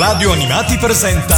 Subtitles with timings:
[0.00, 1.36] Radio Animati presenta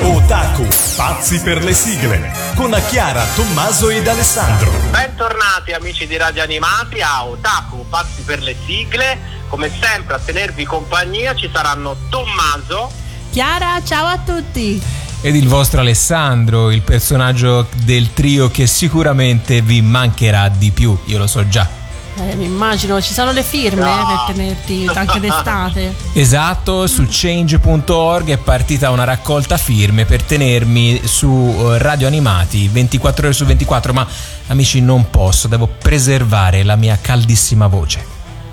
[0.00, 0.66] Otaku,
[0.96, 4.70] pazzi per le sigle, con Chiara, Tommaso ed Alessandro.
[4.90, 9.18] Bentornati amici di Radio Animati a Otaku, pazzi per le sigle.
[9.48, 12.90] Come sempre a tenervi compagnia ci saranno Tommaso.
[13.30, 14.82] Chiara, ciao a tutti.
[15.20, 21.18] Ed il vostro Alessandro, il personaggio del trio che sicuramente vi mancherà di più, io
[21.18, 21.77] lo so già.
[22.20, 24.00] Eh, mi immagino, ci sono le firme no.
[24.00, 25.94] eh, per tenerti anche d'estate.
[26.18, 33.26] Esatto, su change.org è partita una raccolta firme per tenermi su eh, radio animati 24
[33.26, 34.06] ore su 24, ma
[34.48, 38.04] amici non posso, devo preservare la mia caldissima voce.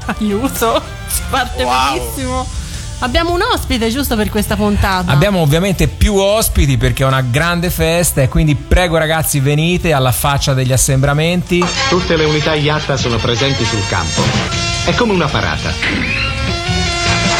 [0.05, 1.93] Aiuto, si parte wow.
[1.93, 2.64] benissimo.
[2.99, 5.11] Abbiamo un ospite giusto per questa puntata.
[5.11, 10.11] Abbiamo ovviamente più ospiti perché è una grande festa e quindi prego ragazzi venite alla
[10.11, 11.63] faccia degli assembramenti.
[11.89, 14.21] Tutte le unità Yatta sono presenti sul campo.
[14.85, 15.73] È come una parata.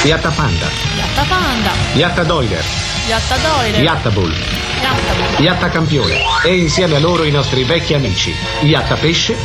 [0.03, 0.67] Yatta Panda.
[0.97, 1.71] Yatta Panda.
[1.93, 2.63] Yatta Doiler.
[3.07, 3.81] Yatta Doiler.
[3.81, 4.31] Yatta Bull.
[4.31, 5.45] Yatta Bull.
[5.45, 6.17] Yatta Campione.
[6.43, 8.35] E insieme a loro i nostri vecchi amici.
[8.61, 9.35] Yatta Pesce.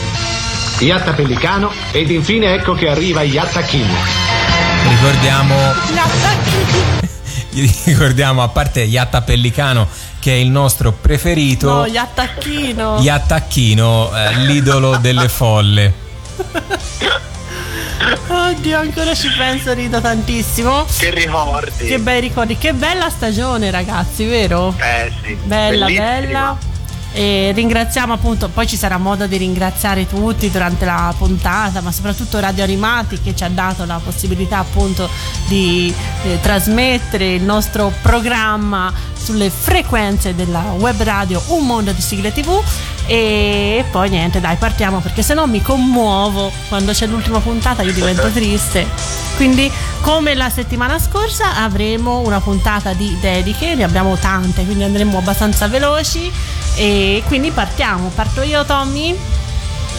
[0.80, 1.72] Yatta Pellicano.
[1.92, 4.29] Ed infine ecco che arriva Yatta King
[4.88, 5.54] ricordiamo
[7.84, 14.96] ricordiamo a parte Yatta Pellicano che è il nostro preferito no Yattacchino Yattacchino eh, l'idolo
[14.98, 16.08] delle folle
[18.28, 20.86] Oddio, ancora ci penso, rido tantissimo.
[20.96, 21.86] Che ricordi.
[21.86, 22.56] Che bei ricordi.
[22.56, 24.74] Che bella stagione, ragazzi, vero?
[24.78, 25.34] Eh sì.
[25.44, 26.06] Bella, Bellissima.
[26.06, 26.58] bella.
[27.12, 32.38] E ringraziamo appunto, poi ci sarà modo di ringraziare tutti durante la puntata, ma soprattutto
[32.38, 35.08] Radio Animati che ci ha dato la possibilità appunto
[35.48, 35.92] di
[36.24, 42.62] eh, trasmettere il nostro programma sulle frequenze della web radio Un Mondo di Sigle TV
[43.06, 47.92] e poi niente dai partiamo perché se no mi commuovo quando c'è l'ultima puntata io
[47.92, 48.86] divento triste
[49.36, 49.70] quindi
[50.00, 55.66] come la settimana scorsa avremo una puntata di dediche ne abbiamo tante quindi andremo abbastanza
[55.66, 56.30] veloci
[56.76, 58.08] e quindi partiamo.
[58.14, 59.16] Parto io, Tommy?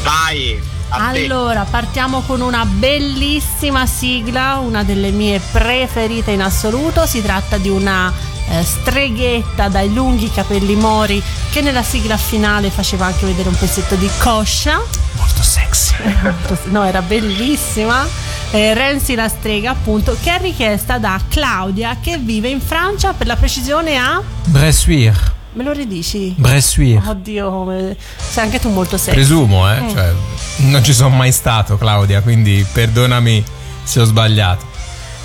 [0.03, 0.59] Vai!
[0.89, 7.05] Allora, partiamo con una bellissima sigla, una delle mie preferite in assoluto.
[7.05, 8.11] Si tratta di una
[8.51, 13.95] eh, streghetta dai lunghi capelli mori che nella sigla finale faceva anche vedere un pezzetto
[13.95, 14.79] di coscia.
[15.13, 15.95] Molto sexy.
[16.69, 18.05] no, era bellissima.
[18.51, 23.27] Eh, Renzi la strega, appunto, che è richiesta da Claudia che vive in Francia, per
[23.27, 25.39] la precisione a Bressuire.
[25.53, 26.33] Me lo ridici?
[26.37, 27.01] Bressuire.
[27.05, 29.19] Oddio, sei anche tu molto serio.
[29.19, 29.81] Presumo, eh?
[29.81, 29.89] Mm.
[29.89, 30.13] Cioè,
[30.57, 33.43] non ci sono mai stato, Claudia, quindi perdonami
[33.83, 34.70] se ho sbagliato.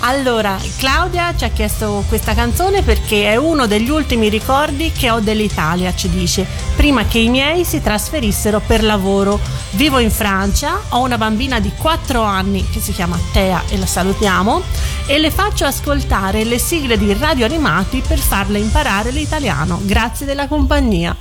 [0.01, 5.19] Allora, Claudia ci ha chiesto questa canzone perché è uno degli ultimi ricordi che ho
[5.19, 9.39] dell'Italia, ci dice, prima che i miei si trasferissero per lavoro.
[9.71, 13.87] Vivo in Francia, ho una bambina di 4 anni che si chiama Tea e la
[13.87, 14.61] salutiamo
[15.07, 19.79] e le faccio ascoltare le sigle di radio animati per farle imparare l'italiano.
[19.83, 21.15] Grazie della compagnia.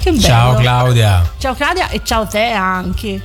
[0.00, 0.22] Che bello.
[0.22, 1.32] Ciao Claudia.
[1.36, 3.20] Ciao Claudia e ciao Tea anche.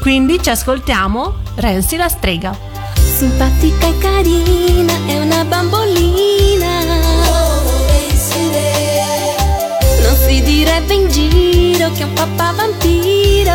[0.00, 2.71] Quindi ci ascoltiamo Renzi la strega.
[3.22, 6.80] Simpatica e carina, è una bambolina.
[10.02, 13.52] Non si direbbe in giro che è un papà vampiro.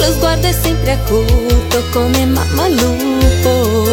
[0.00, 3.86] Lo sguardo è sempre acuto come mamma lupo.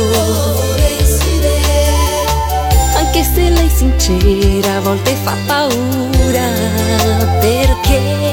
[2.96, 6.48] Anche se lei sincera a volte fa paura
[7.40, 8.31] perché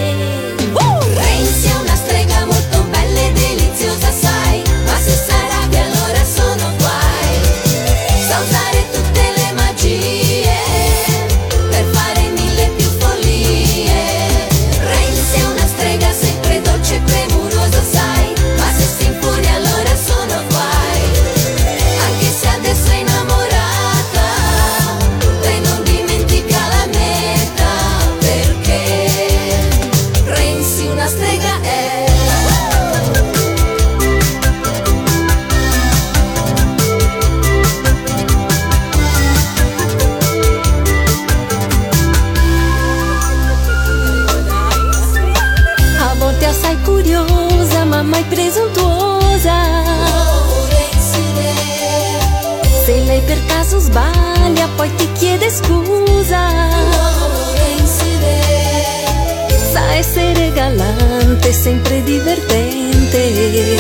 [61.69, 63.77] sempre divertente.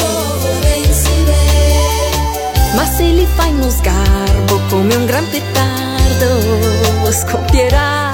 [2.74, 8.07] Ma se li fai uno sgarbo come un gran petardo, scoppierà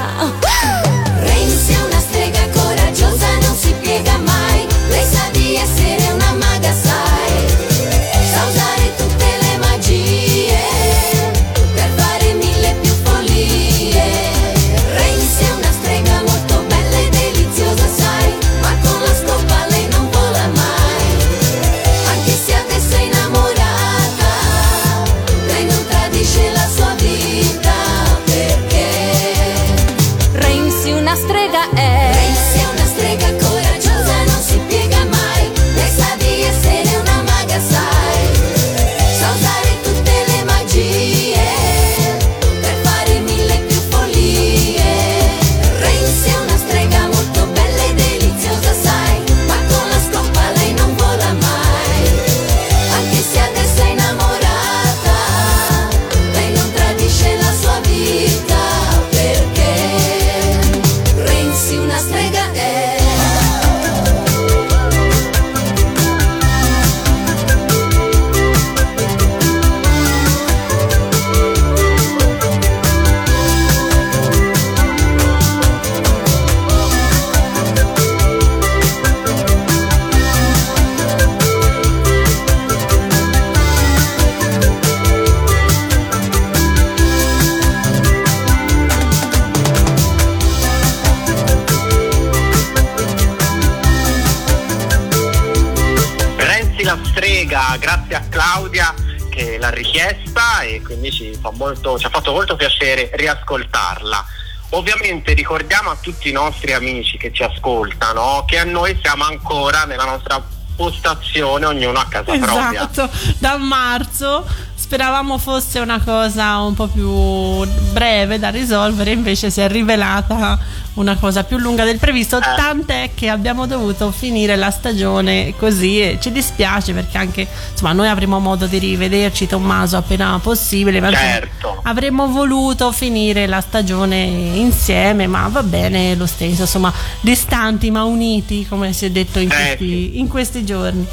[104.84, 109.84] Ovviamente ricordiamo a tutti i nostri amici che ci ascoltano che a noi siamo ancora
[109.84, 110.44] nella nostra
[110.76, 112.52] postazione, ognuno a casa esatto.
[112.52, 112.90] propria.
[112.90, 114.44] Esatto, da marzo
[114.75, 120.58] speravamo fosse una cosa un po' più breve da risolvere, invece si è rivelata
[120.94, 122.42] una cosa più lunga del previsto, Eh.
[122.54, 128.08] tant'è che abbiamo dovuto finire la stagione così e ci dispiace perché anche insomma noi
[128.08, 131.44] avremo modo di rivederci Tommaso appena possibile, ma Certo.
[131.84, 138.66] Avremmo voluto finire la stagione insieme, ma va bene lo stesso, insomma, distanti ma uniti,
[138.66, 141.06] come si è detto in, Eh, questi, in questi giorni.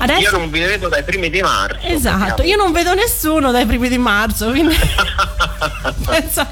[0.00, 1.78] Adesso Io non vi vedo dai primi di marzo.
[1.82, 4.76] Esatto, io non vedo nessuno dai primi di marzo, quindi
[6.06, 6.48] pensa,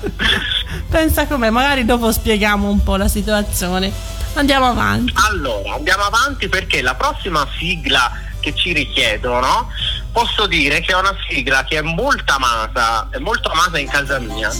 [0.90, 3.92] pensa com'è, magari dopo spieghiamo un po' la situazione.
[4.34, 5.12] Andiamo avanti.
[5.28, 8.10] Allora, andiamo avanti perché la prossima sigla
[8.40, 9.68] che ci richiedono,
[10.16, 14.18] posso dire che è una sigla che è molto amata, è molto amata in casa
[14.18, 14.50] mia.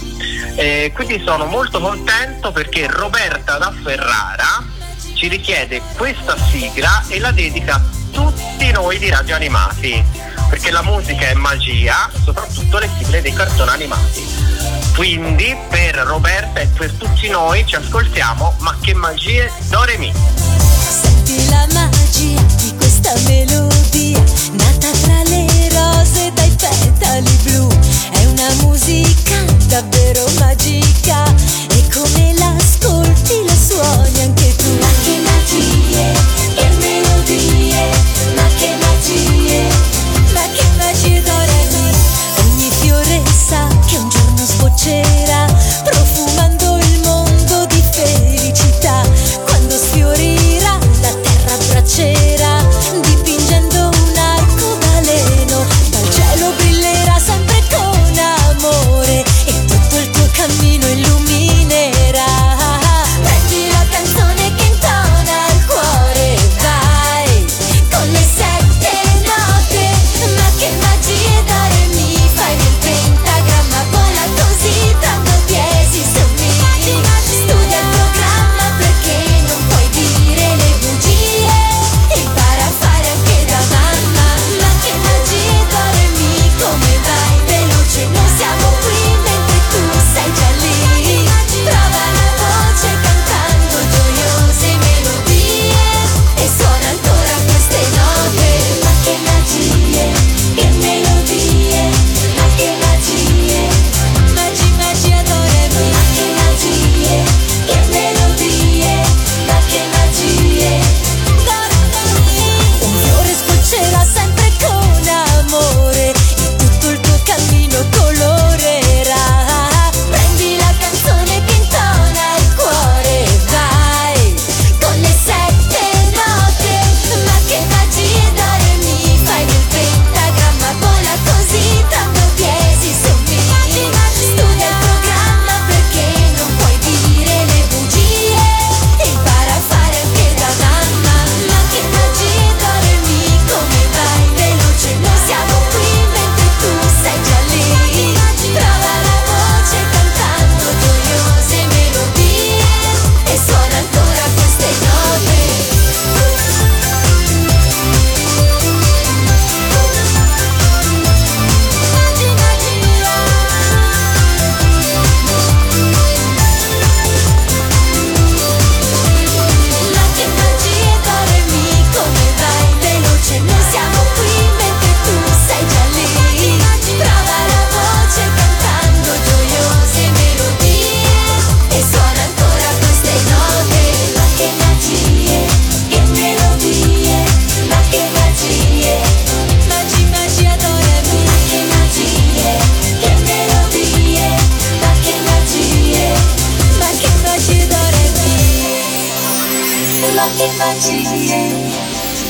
[0.55, 4.63] Eh, quindi sono molto contento perché Roberta da Ferrara
[5.15, 7.81] ci richiede questa sigla e la dedica a
[8.11, 10.03] tutti noi di Radio Animati,
[10.47, 14.23] perché la musica è magia, soprattutto le sigle dei cartoni animati.
[14.93, 20.13] Quindi per Roberta e per tutti noi ci ascoltiamo Ma che magie Doremi.
[21.01, 23.66] Senti la magia di questa melodia,
[24.51, 27.67] nata tra le rose dai petali blu.
[28.11, 30.56] È una musica davvero magica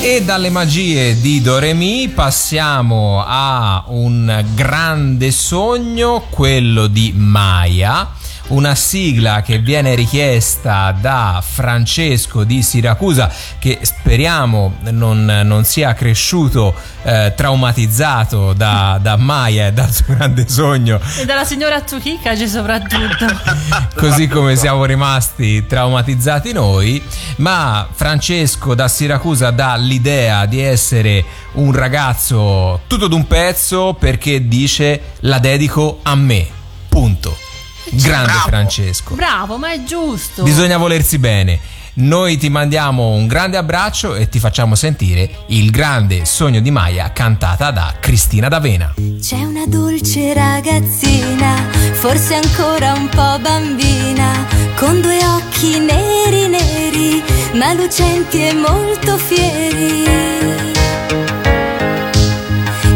[0.08, 8.14] E dalle magie di Doremi passiamo a un grande sogno, quello di Maya.
[8.48, 16.74] Una sigla che viene richiesta da Francesco di Siracusa che speriamo non, non sia cresciuto
[17.04, 23.26] eh, traumatizzato da, da Maya e dal suo grande sogno E dalla signora Tsukikaji soprattutto.
[23.96, 27.02] così come siamo rimasti traumatizzati noi,
[27.38, 31.24] ma Francesco da Siracusa dà l'idea di essere
[31.54, 36.48] un ragazzo tutto d'un pezzo perché dice la dedico a me.
[36.88, 37.47] Punto.
[37.92, 38.48] Grande Bravo.
[38.48, 39.16] Francesco.
[39.16, 40.44] Bravo, ma è giusto.
[40.44, 41.60] Bisogna volersi bene.
[42.00, 47.12] Noi ti mandiamo un grande abbraccio e ti facciamo sentire il grande sogno di Maya
[47.12, 48.94] cantata da Cristina D'Avena.
[49.20, 51.56] C'è una dolce ragazzina,
[51.94, 60.06] forse ancora un po' bambina, con due occhi neri neri, ma lucenti e molto fieri.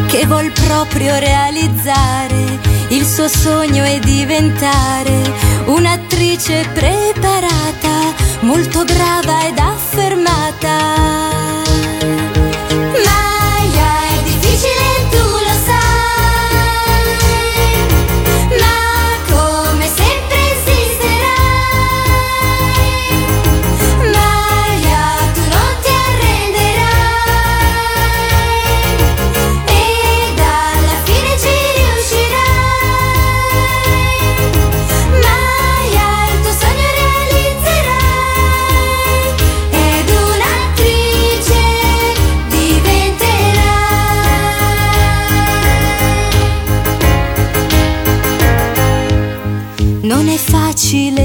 [0.05, 2.59] Che vuol proprio realizzare
[2.91, 5.21] il suo sogno e diventare
[5.65, 11.40] un'attrice preparata, molto brava ed affermata.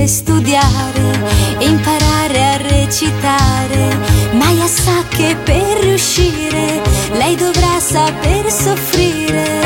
[0.06, 3.98] Studiare e imparare a recitare.
[4.32, 6.80] Maya sa che per riuscire
[7.12, 9.64] lei dovrà saper soffrire.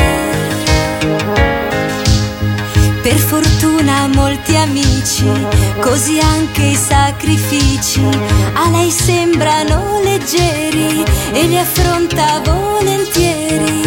[3.01, 5.25] Per fortuna molti amici,
[5.79, 8.07] così anche i sacrifici,
[8.53, 13.81] a lei sembrano leggeri e li affronta volentieri.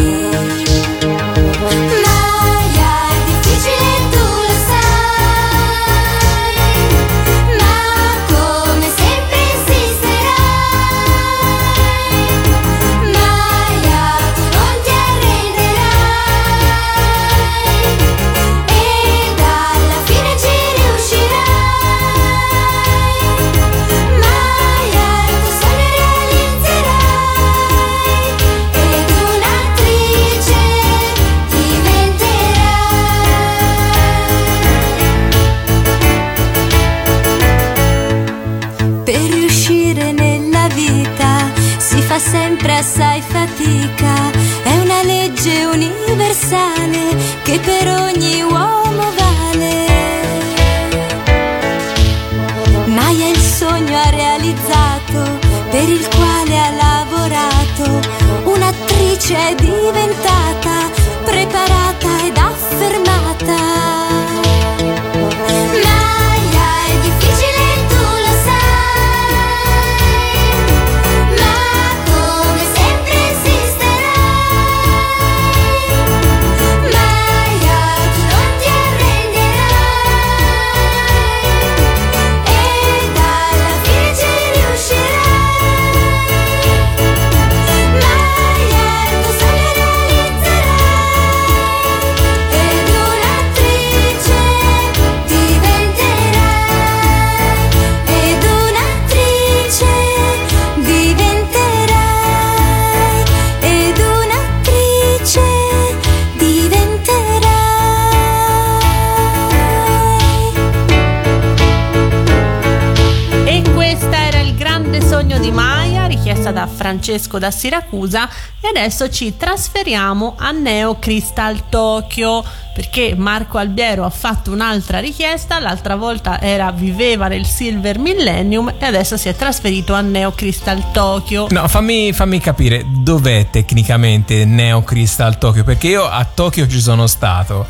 [117.34, 118.28] Francesco da Siracusa.
[118.60, 122.44] E adesso ci trasferiamo a Neo Crystal Tokyo.
[122.74, 128.84] Perché Marco Albiero ha fatto un'altra richiesta, l'altra volta era viveva nel Silver Millennium e
[128.84, 131.46] adesso si è trasferito a Neo Crystal Tokyo.
[131.50, 137.06] No, fammi, fammi capire dov'è tecnicamente Neo Crystal Tokyo, perché io a Tokyo ci sono
[137.06, 137.64] stato.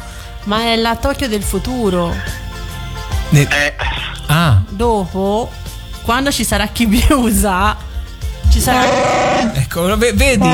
[0.44, 2.14] Ma è la Tokyo del futuro.
[3.30, 3.75] Ne- Eh,
[4.28, 5.50] Ah, Dopo,
[6.02, 7.76] quando ci sarà chi vi usa,
[8.50, 9.34] ci sarà.
[9.55, 10.49] Ecco, ve- vedi?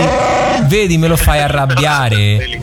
[0.67, 2.61] Vedi, me lo fai arrabbiare.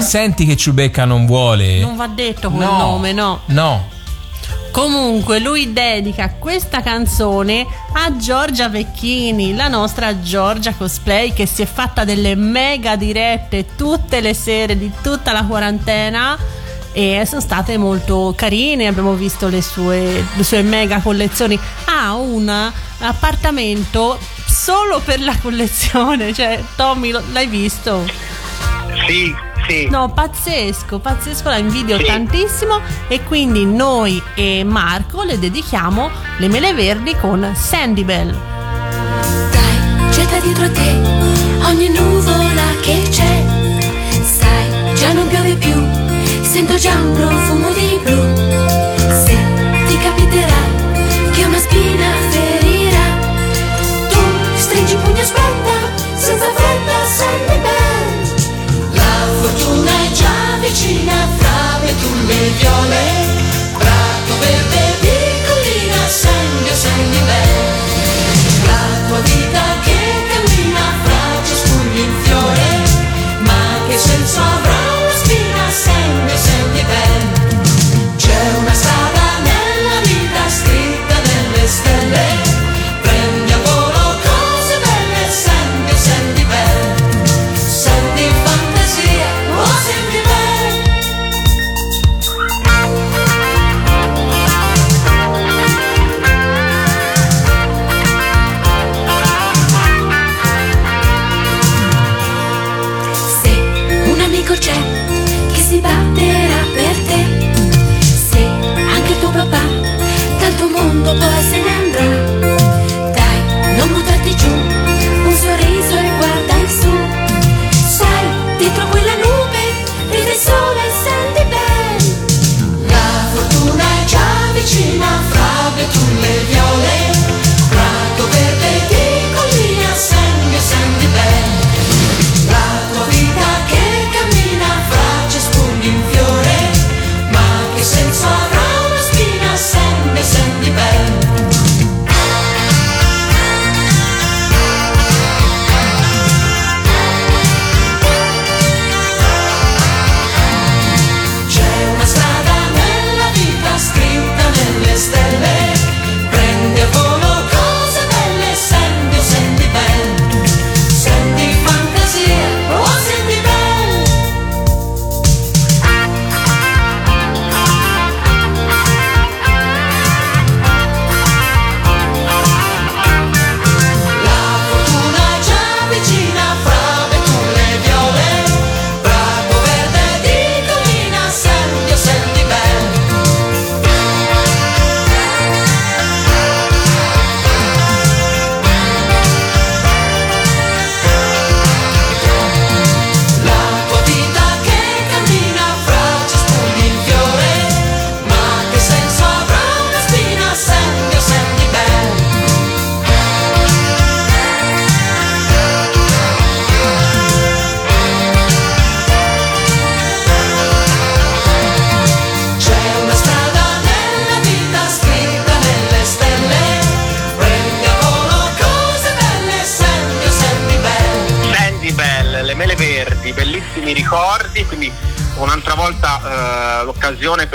[0.00, 1.80] Senti che Ciubecca non vuole.
[1.80, 2.76] Non va detto quel No.
[2.78, 3.40] nome, no.
[3.46, 3.88] No.
[4.70, 11.66] Comunque lui dedica questa canzone a Giorgia Vecchini, la nostra Giorgia cosplay che si è
[11.66, 16.38] fatta delle mega dirette tutte le sere di tutta la quarantena
[16.92, 21.58] e sono state molto carine, abbiamo visto le sue, le sue mega collezioni.
[21.84, 22.50] Ha un
[23.00, 24.18] appartamento
[24.62, 28.04] solo per la collezione, cioè Tommy l'hai visto?
[29.08, 29.34] Sì,
[29.66, 29.88] sì.
[29.88, 32.04] No, pazzesco, pazzesco, la invidio Sì.
[32.04, 38.30] tantissimo e quindi noi e Marco le dedichiamo le mele verdi con Sandy Bell.
[39.50, 40.90] Dai, getta dietro te
[41.64, 43.44] ogni nuvola che c'è.
[44.22, 45.74] Sai, già non piove più,
[46.42, 48.20] sento già un profumo di blu.
[49.24, 49.36] Se
[49.88, 50.60] ti capiterà
[51.32, 52.01] che una spina
[60.82, 63.04] vicina fra betulle e viole,
[63.78, 67.70] prato verde di collina, senti, senti bene.
[68.66, 72.70] La tua vita che cammina fra cespugli in fiore,
[73.38, 74.81] ma che senso avrà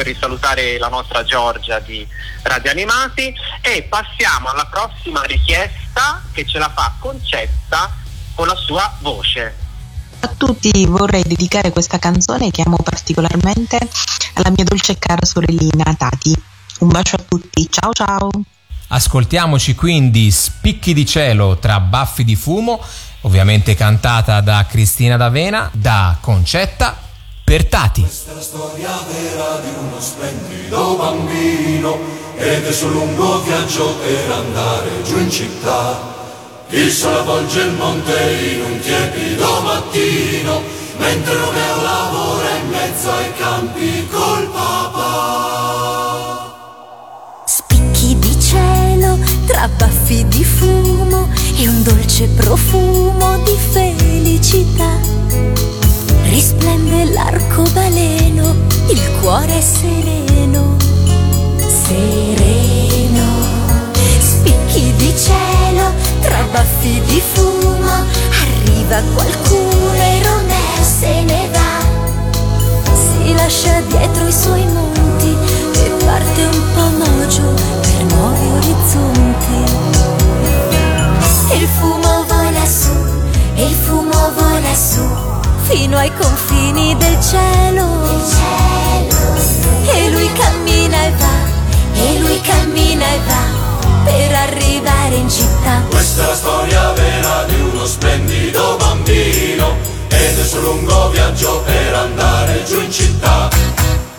[0.07, 2.07] risalutare la nostra Giorgia di
[2.43, 7.95] Radio Animati e passiamo alla prossima richiesta che ce la fa Concetta
[8.33, 9.55] con la sua voce.
[10.19, 13.77] A tutti vorrei dedicare questa canzone che amo particolarmente
[14.33, 16.35] alla mia dolce e cara sorellina Tati.
[16.79, 18.29] Un bacio a tutti, ciao ciao!
[18.89, 22.81] Ascoltiamoci quindi Spicchi di cielo tra baffi di fumo,
[23.21, 27.06] ovviamente cantata da Cristina D'Avena, da Concetta
[27.47, 28.01] per Tati.
[28.01, 31.97] la storia vera di uno splendido bambino
[32.35, 35.97] ed è sul lungo viaggio per andare giù in città.
[36.67, 40.61] Il sole avvolge il monte in un tiepido mattino,
[40.97, 45.05] mentre Romeo lavora in mezzo ai campi col papà.
[47.45, 55.76] Spicchi di cielo tra baffi di fumo e un dolce profumo di felicità.
[56.29, 58.55] Risplende l'arcobaleno,
[58.89, 60.75] il cuore è sereno,
[61.57, 63.25] sereno.
[64.19, 71.79] Spicchi di cielo tra baffi di fumo, arriva qualcuno e Romeo se ne va.
[72.93, 75.35] Si lascia dietro i suoi monti
[75.73, 79.75] e parte un po' mogio per nuovi orizzonti.
[81.55, 82.91] Il fumo vola su,
[83.55, 85.01] e il fumo vola su,
[85.67, 87.85] fino ai confini del cielo.
[88.25, 89.35] cielo.
[89.91, 91.37] E lui cammina e va,
[91.93, 93.43] e lui cammina e va,
[94.05, 95.83] per arrivare in città.
[95.89, 99.75] Questa è la storia vera di uno splendido bambino,
[100.07, 103.49] ed è il suo lungo viaggio per andare giù in città.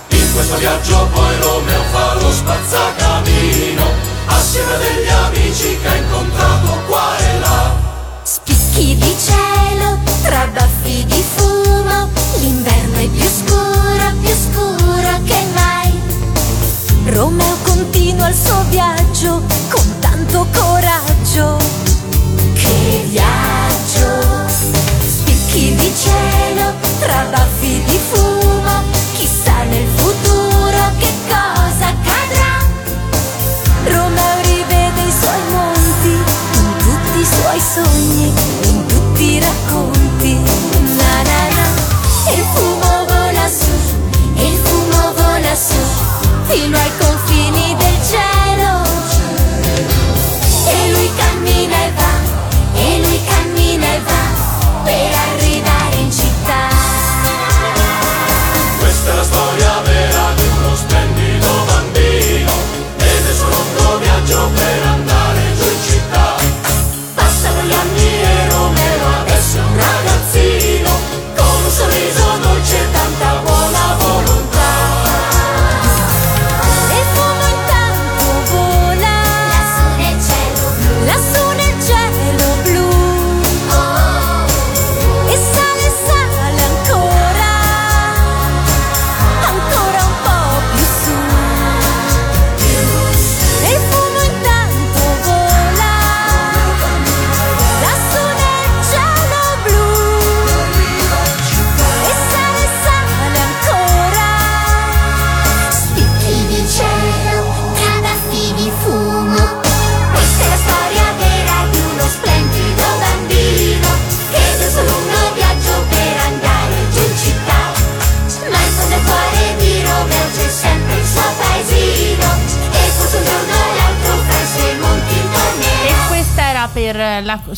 [0.08, 3.84] In questo viaggio poi Romeo fa lo spazzacamino,
[4.26, 7.74] assieme a degli amici che ha incontrato qua e là.
[8.22, 11.37] Spicchi di cielo, tra baffi di fuoco.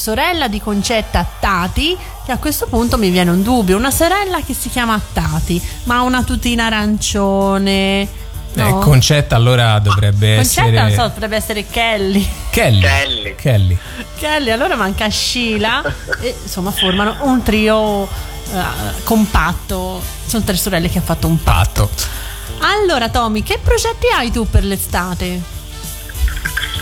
[0.00, 3.76] Sorella di Concetta Tati, che a questo punto mi viene un dubbio.
[3.76, 8.00] Una sorella che si chiama Tati, ma ha una tutina arancione.
[8.02, 8.08] Eh,
[8.52, 8.78] No?
[8.80, 12.28] Concetta allora dovrebbe Concetta, essere non so, potrebbe essere Kelly.
[12.50, 12.80] Kelly.
[12.80, 13.34] Kelly.
[13.36, 13.78] Kelly.
[14.18, 15.82] Kelly, allora manca Sheila
[16.20, 20.02] e insomma formano un trio eh, compatto.
[20.26, 21.86] Sono tre sorelle che hanno fatto un patto.
[21.86, 22.66] Patto.
[22.66, 25.40] Allora, Tommy, che progetti hai tu per l'estate?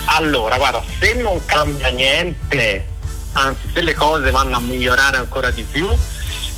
[0.05, 2.87] Allora, guarda, se non cambia niente,
[3.33, 5.87] anzi se le cose vanno a migliorare ancora di più,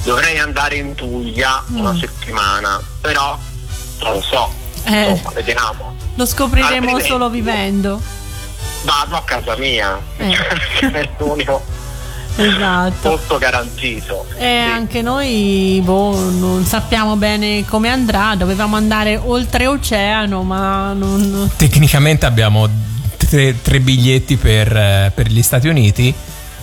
[0.04, 3.38] dovrei andare in Puglia una settimana, però
[4.02, 4.52] non lo so,
[4.86, 5.10] Eh.
[5.10, 5.96] insomma, vediamo.
[6.16, 8.02] Lo scopriremo Altrimenti- solo vivendo.
[8.84, 10.36] Vado a casa mia, Eh.
[10.92, 11.64] è l'unico
[12.36, 13.10] Esatto.
[13.10, 14.26] posto garantito.
[14.38, 14.72] E Sì.
[14.72, 18.34] anche noi boh, non sappiamo bene come andrà.
[18.36, 21.52] Dovevamo andare oltreoceano, ma non.
[21.58, 22.68] Tecnicamente abbiamo
[23.18, 26.14] tre, tre biglietti per, eh, per gli Stati Uniti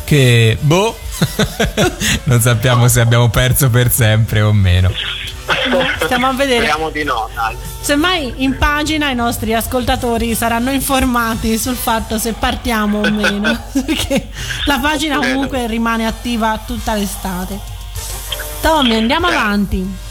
[0.08, 0.98] che, boh,
[2.24, 4.90] non sappiamo se abbiamo perso per sempre o meno.
[6.02, 6.64] Stiamo a vedere.
[6.64, 7.54] Speriamo di no, dai.
[7.82, 13.64] Semmai in pagina i nostri ascoltatori saranno informati sul fatto se partiamo o meno.
[13.84, 14.28] Perché
[14.64, 17.58] la pagina comunque rimane attiva tutta l'estate.
[18.62, 20.06] Tommy, andiamo avanti.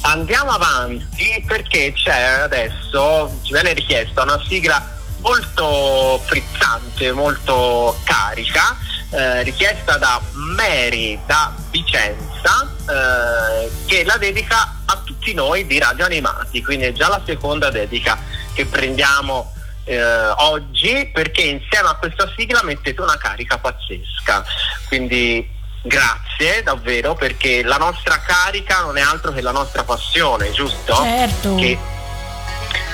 [0.00, 4.84] Andiamo avanti perché c'è adesso, ci viene richiesta una sigla
[5.20, 8.76] molto frizzante, molto carica,
[9.12, 16.04] eh, richiesta da Mary da Vicenza, eh, che la dedica a tutti noi di Radio
[16.04, 18.18] Animati, quindi è già la seconda dedica
[18.54, 19.52] che prendiamo
[19.84, 24.44] eh, oggi perché insieme a questa sigla mettete una carica pazzesca.
[24.88, 25.48] Quindi
[25.82, 30.94] grazie davvero perché la nostra carica non è altro che la nostra passione, giusto?
[30.94, 31.54] Certo.
[31.56, 31.78] Che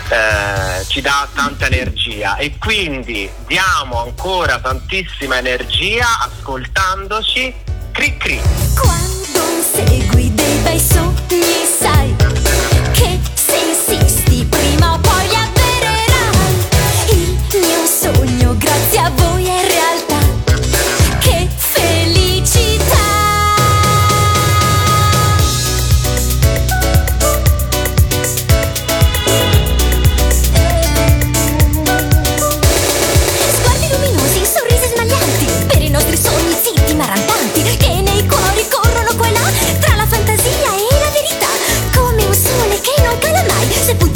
[0.09, 7.55] eh, ci dà tanta energia e quindi diamo ancora tantissima energia ascoltandoci
[7.93, 8.41] cri cri.
[8.75, 12.18] Quando insegui dei bei sogni sai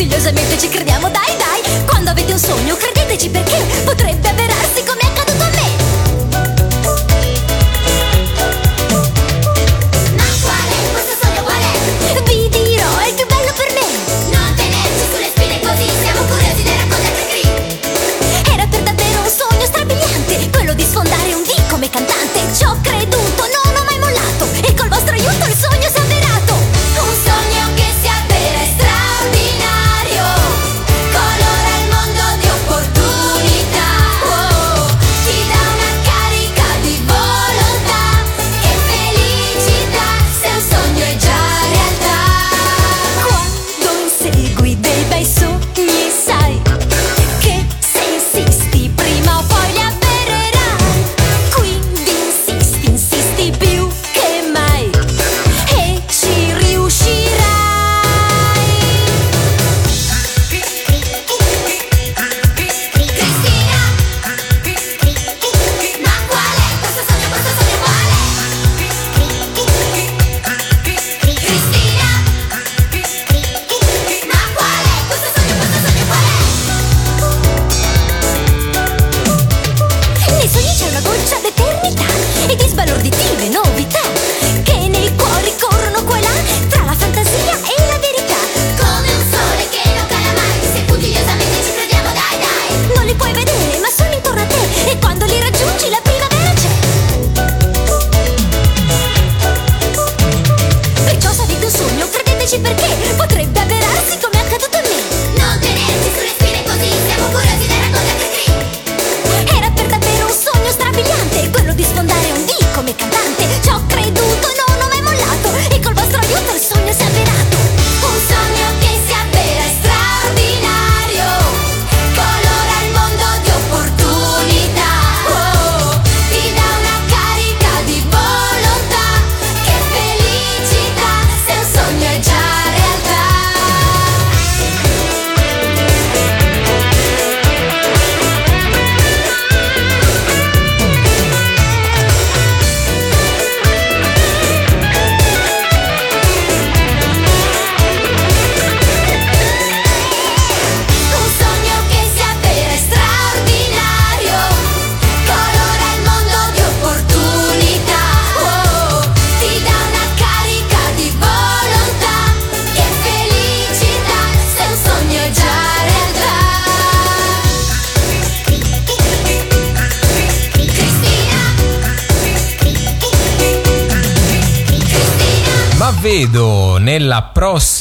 [0.03, 1.09] puntigliosamente ci crediamo.
[1.11, 4.92] Dai dai Quando avete un sogno credeteci perché Potrebbe avverarsi come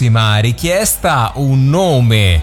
[0.02, 2.42] prossima richiesta un nome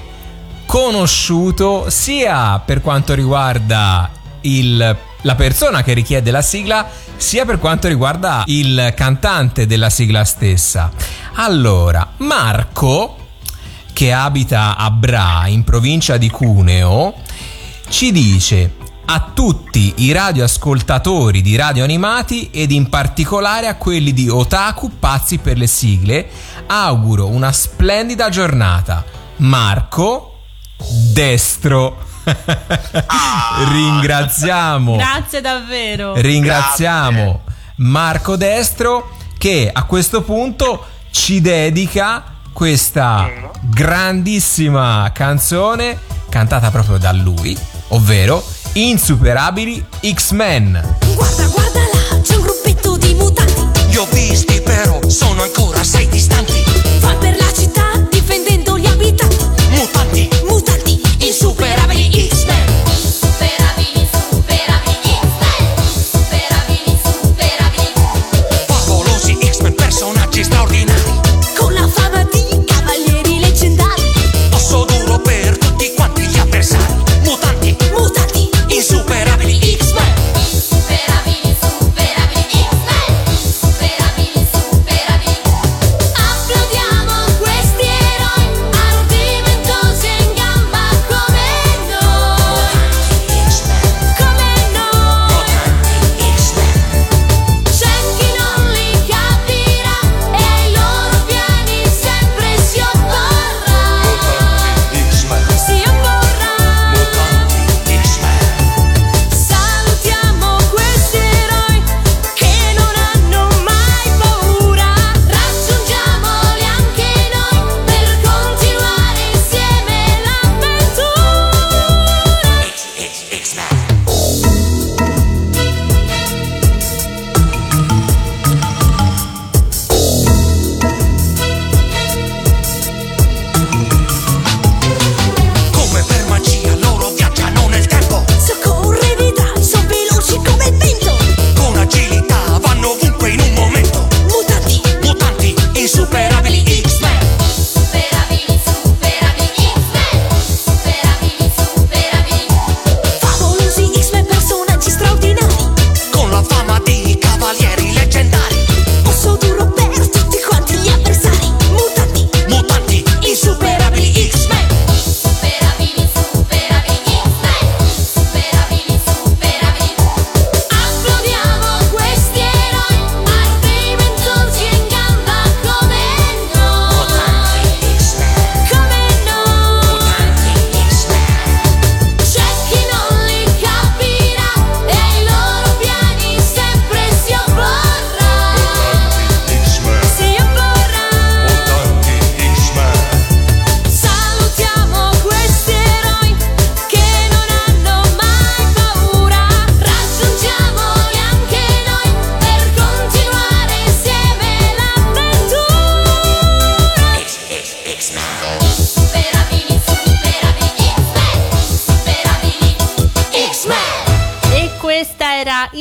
[0.64, 4.10] conosciuto sia per quanto riguarda
[4.42, 10.22] il- la persona che richiede la sigla, sia per quanto riguarda il cantante della sigla
[10.22, 10.92] stessa.
[11.34, 13.16] Allora, Marco,
[13.92, 17.14] che abita a Bra, in provincia di Cuneo,
[17.88, 18.74] ci dice
[19.10, 25.38] a tutti i radioascoltatori di radio animati ed in particolare a quelli di Otaku Pazzi
[25.38, 26.28] per le sigle
[26.68, 29.04] auguro una splendida giornata.
[29.38, 30.42] Marco
[31.12, 32.06] Destro.
[33.72, 34.96] Ringraziamo.
[34.96, 36.14] Grazie davvero.
[36.14, 37.40] Ringraziamo
[37.76, 47.56] Marco Destro che a questo punto ci dedica questa grandissima canzone cantata proprio da lui,
[47.88, 50.96] ovvero Insuperabili X-Men.
[51.14, 53.86] Guarda, guarda là, c'è un gruppetto di mutanti.
[53.88, 54.57] Li ho visti
[55.10, 56.67] sono ancora sei distanti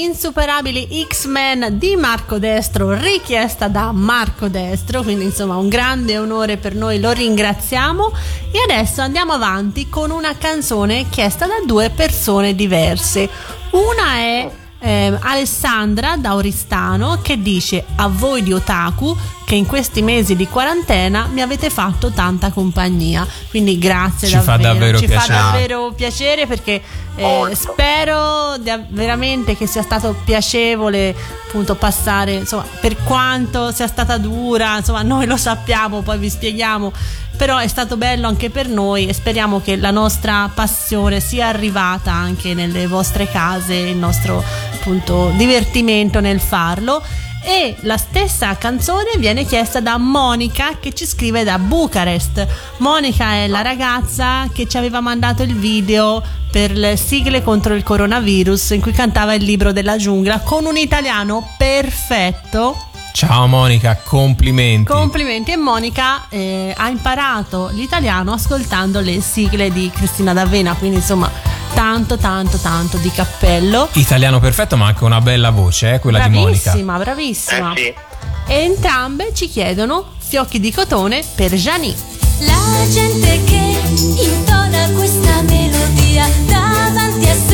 [0.08, 6.76] Insuperabili X-Men di Marco Destro, richiesta da Marco Destro, quindi insomma un grande onore per
[6.76, 8.14] noi, lo ringraziamo.
[8.54, 13.30] E adesso andiamo avanti con una canzone chiesta da due persone diverse.
[13.72, 20.02] Una è eh, Alessandra da Oristano che dice a voi di Otaku che in questi
[20.02, 23.26] mesi di quarantena mi avete fatto tanta compagnia.
[23.50, 25.34] Quindi grazie Ci fa davvero davvero ci piacere.
[25.34, 26.82] fa davvero piacere perché
[27.16, 31.16] eh, spero di- veramente che sia stato piacevole
[31.48, 36.92] appunto passare insomma per quanto sia stata dura insomma noi lo sappiamo poi vi spieghiamo
[37.38, 42.12] però è stato bello anche per noi e speriamo che la nostra passione sia arrivata
[42.12, 47.02] anche nelle vostre case il nostro appunto divertimento nel farlo
[47.44, 52.46] e la stessa canzone viene chiesta da Monica che ci scrive da Bucarest.
[52.78, 56.22] Monica è la ragazza che ci aveva mandato il video
[56.52, 60.76] per le sigle contro il coronavirus in cui cantava il libro della giungla con un
[60.76, 62.87] italiano perfetto.
[63.18, 64.92] Ciao Monica, complimenti.
[64.92, 71.28] Complimenti e Monica eh, ha imparato l'italiano ascoltando le sigle di Cristina D'Avena, quindi insomma
[71.74, 73.90] tanto tanto tanto di cappello.
[73.94, 76.74] Italiano perfetto, ma anche una bella voce, eh, quella di Monica.
[76.74, 77.74] Bravissima, bravissima.
[77.74, 78.52] Eh sì.
[78.54, 81.96] E entrambe ci chiedono fiocchi di cotone per Gianni.
[82.42, 83.80] La gente che
[84.22, 87.47] intona questa melodia davanti a sé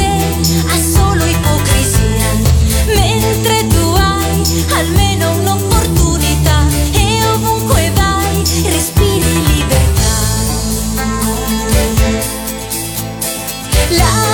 [13.98, 14.33] La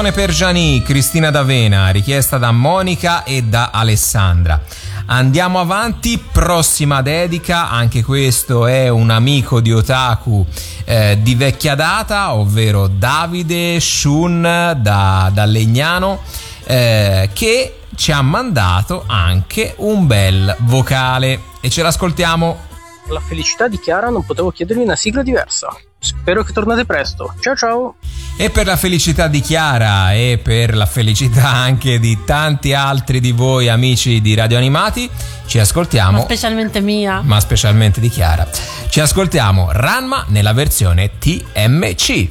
[0.00, 4.58] Cotone per Gianni, Cristina D'Avena, richiesta da Monica e da Alessandra.
[5.04, 10.46] Andiamo avanti, prossima dedica, anche questo è un amico di Otaku
[10.86, 14.40] eh, di vecchia data, ovvero Davide Shun
[14.80, 16.20] da, da Legnano,
[16.64, 22.58] eh, che ci ha mandato anche un bel vocale e ce l'ascoltiamo.
[23.08, 25.68] La felicità di Chiara non potevo chiedergli una sigla diversa.
[25.98, 27.34] Spero che tornate presto.
[27.40, 27.96] Ciao ciao!
[28.40, 33.32] E per la felicità di Chiara e per la felicità anche di tanti altri di
[33.32, 35.10] voi amici di Radio Animati,
[35.44, 37.20] ci Ma ascoltiamo, specialmente mia.
[37.22, 38.48] ma specialmente di Chiara,
[38.88, 42.28] ci ascoltiamo Ranma nella versione TMC.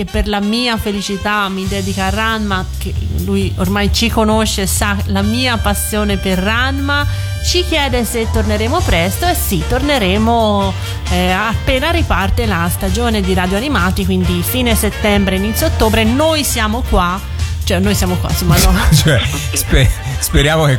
[0.00, 2.94] Che per la mia felicità mi dedica a Ranma, che
[3.24, 7.06] lui ormai ci conosce sa la mia passione per Ranma,
[7.44, 10.72] ci chiede se torneremo presto e sì, torneremo
[11.10, 16.82] eh, appena riparte la stagione di radio animati, quindi fine settembre, inizio ottobre, noi siamo
[16.88, 17.20] qua,
[17.64, 18.72] cioè noi siamo qua, insomma no.
[18.96, 19.20] Cioè,
[19.52, 20.78] spe- speriamo che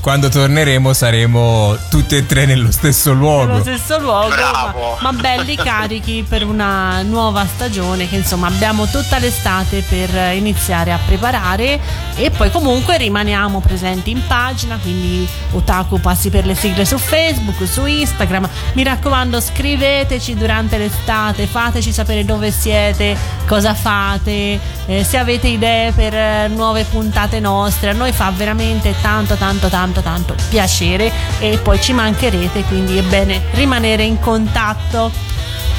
[0.00, 3.52] quando torneremo saremo tutti e tre nello stesso luogo.
[3.52, 4.98] nello stesso luogo, ma, Bravo.
[5.00, 10.98] ma belli carichi per una nuova stagione che insomma abbiamo tutta l'estate per iniziare a
[11.04, 11.78] preparare
[12.16, 17.66] e poi comunque rimaniamo presenti in pagina, quindi Otaku passi per le sigle su Facebook,
[17.66, 18.48] su Instagram.
[18.74, 24.58] Mi raccomando, scriveteci durante l'estate, fateci sapere dove siete, cosa fate,
[24.90, 27.90] eh, se avete idee per eh, nuove puntate nostre.
[27.90, 33.02] A noi fa veramente tanto tanto tanto tanto piacere e poi ci mancherete, quindi è
[33.02, 35.12] bene rimanere in contatto.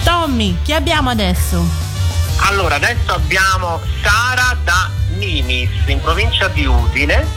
[0.03, 1.61] Tommy, chi abbiamo adesso?
[2.37, 7.27] Allora, adesso abbiamo Sara da Nimis, in provincia di Udine,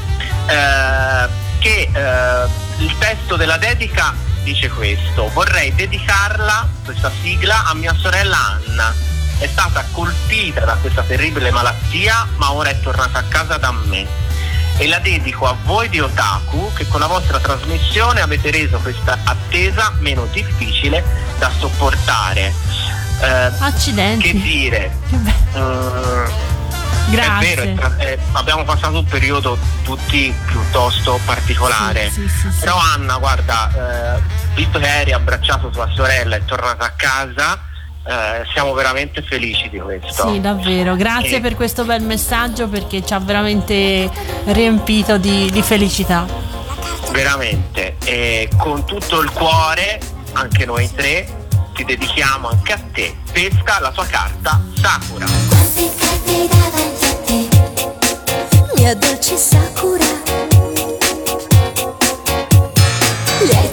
[0.47, 2.49] eh, che eh,
[2.79, 4.15] il testo della dedica
[4.45, 5.29] dice questo.
[5.33, 9.14] Vorrei dedicarla, questa sigla, a mia sorella Anna.
[9.39, 14.07] È stata colpita da questa terribile malattia, ma ora è tornata a casa da me.
[14.77, 19.19] E la dedico a voi di Otaku che con la vostra trasmissione avete reso questa
[19.25, 21.05] attesa meno difficile
[21.39, 22.53] da sopportare.
[23.21, 24.33] Eh, Accidenti.
[24.33, 24.97] che dire?
[25.09, 25.17] Che
[27.11, 27.53] Grazie.
[27.53, 32.11] È vero, è è- abbiamo passato un periodo tutti piuttosto particolare.
[32.11, 32.59] Sì, sì, sì.
[32.61, 34.21] Però Anna, guarda, eh,
[34.55, 37.59] visto che eri abbracciato tua sorella e è tornata a casa,
[38.07, 40.31] eh, siamo veramente felici di questo.
[40.31, 40.95] Sì, davvero.
[40.95, 44.11] Grazie E- per questo bel messaggio perché ci ha veramente
[44.47, 46.27] riempito di, di felicità.
[47.11, 47.97] Veramente.
[48.05, 50.01] E con tutto il cuore,
[50.33, 53.15] anche noi tre, ti dedichiamo anche a te.
[53.33, 55.27] Pesca la tua carta Sakura.
[55.49, 57.49] Quante carte davanti a te,
[58.77, 60.05] mia dolce Sakura.
[63.47, 63.71] Le hai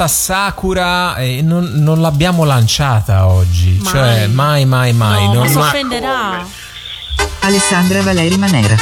[0.00, 3.78] carta Sakura e non, non l'abbiamo lanciata oggi.
[3.82, 3.92] Mai.
[3.92, 5.26] Cioè, mai, mai, mai.
[5.26, 6.46] No, non ma si ma- offenderà.
[7.40, 8.76] Alessandra Valeri Manera.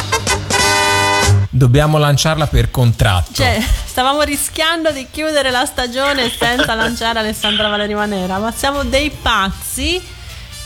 [1.50, 3.32] Dobbiamo lanciarla per contratto.
[3.32, 9.10] Cioè, stavamo rischiando di chiudere la stagione senza lanciare Alessandra Valeri Manera, ma siamo dei
[9.10, 10.00] pazzi.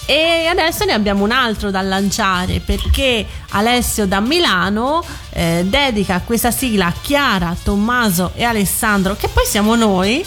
[0.05, 5.03] E adesso ne abbiamo un altro da lanciare perché Alessio da Milano
[5.43, 10.25] eh, dedica questa sigla a Chiara, Tommaso e Alessandro, che poi siamo noi.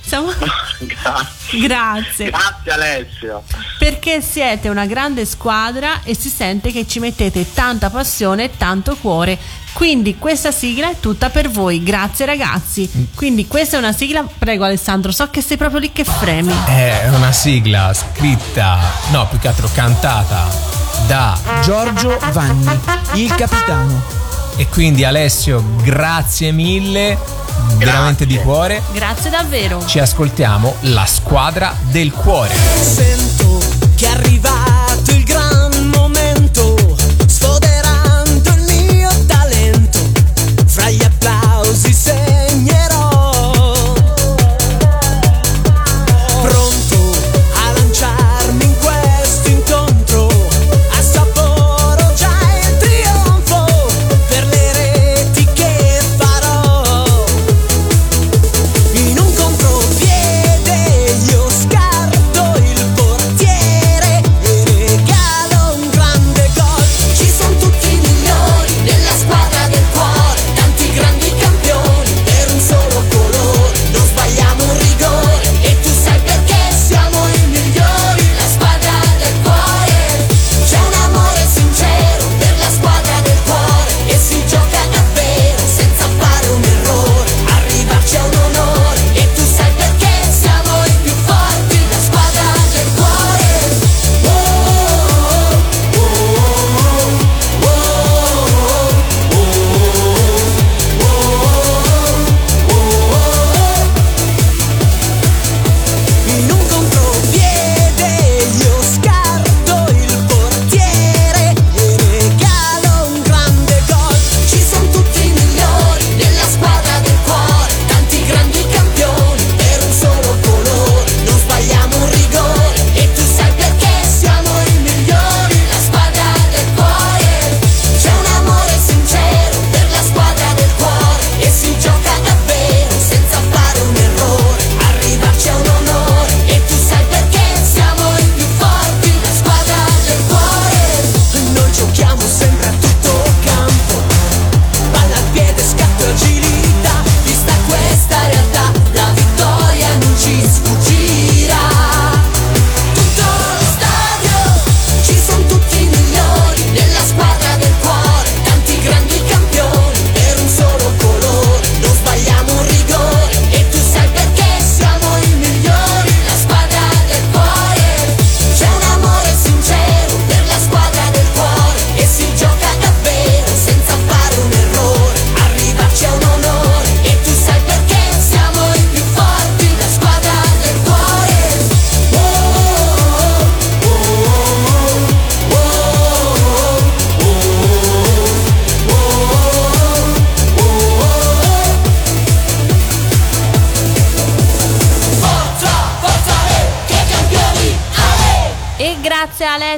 [0.00, 0.32] Siamo...
[0.78, 1.36] Grazie.
[1.62, 2.30] Grazie.
[2.30, 3.42] Grazie Alessio.
[3.78, 8.96] Perché siete una grande squadra e si sente che ci mettete tanta passione e tanto
[8.96, 9.38] cuore.
[9.72, 11.82] Quindi questa sigla è tutta per voi.
[11.82, 13.10] Grazie ragazzi.
[13.14, 14.26] Quindi questa è una sigla.
[14.38, 16.54] Prego Alessandro, so che sei proprio lì che fremi.
[16.66, 18.78] È una sigla scritta,
[19.10, 20.48] no, più che altro cantata
[21.06, 22.80] da Giorgio Vanni,
[23.14, 24.25] il capitano.
[24.56, 27.18] E quindi Alessio, grazie mille,
[27.76, 28.82] veramente di cuore.
[28.92, 29.84] Grazie davvero.
[29.84, 32.54] Ci ascoltiamo la squadra del cuore.
[32.54, 33.58] Sento
[33.96, 34.16] che è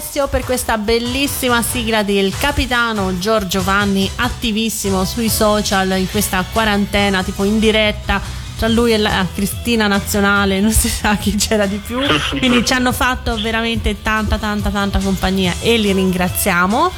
[0.09, 7.23] Alessio per questa bellissima sigla del capitano Giorgio Vanni, attivissimo sui social in questa quarantena,
[7.23, 8.19] tipo in diretta
[8.59, 12.01] tra lui e la Cristina Nazionale, non si sa chi c'era di più.
[12.37, 16.91] Quindi ci hanno fatto veramente tanta, tanta, tanta compagnia e li ringraziamo.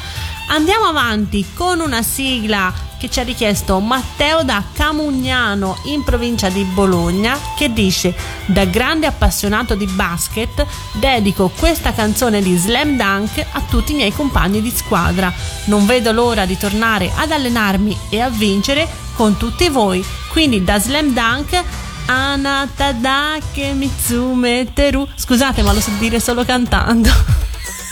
[0.47, 6.63] Andiamo avanti con una sigla che ci ha richiesto Matteo da Camugnano in provincia di
[6.63, 8.13] Bologna che dice
[8.45, 14.13] da grande appassionato di basket dedico questa canzone di Slam Dunk a tutti i miei
[14.13, 15.33] compagni di squadra
[15.65, 18.87] non vedo l'ora di tornare ad allenarmi e a vincere
[19.21, 20.03] con tutti voi.
[20.29, 21.63] Quindi da Slam Dunk
[22.07, 25.07] Ana Tadake Mitsume Teru.
[25.13, 27.11] Scusate, ma lo so dire solo cantando.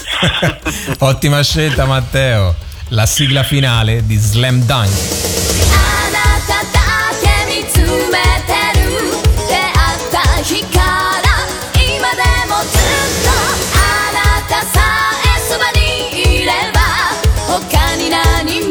[0.97, 2.55] Ottima scelta, Matteo.
[2.87, 5.37] La sigla finale di Slam Dunk.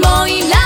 [0.01, 0.58] Moi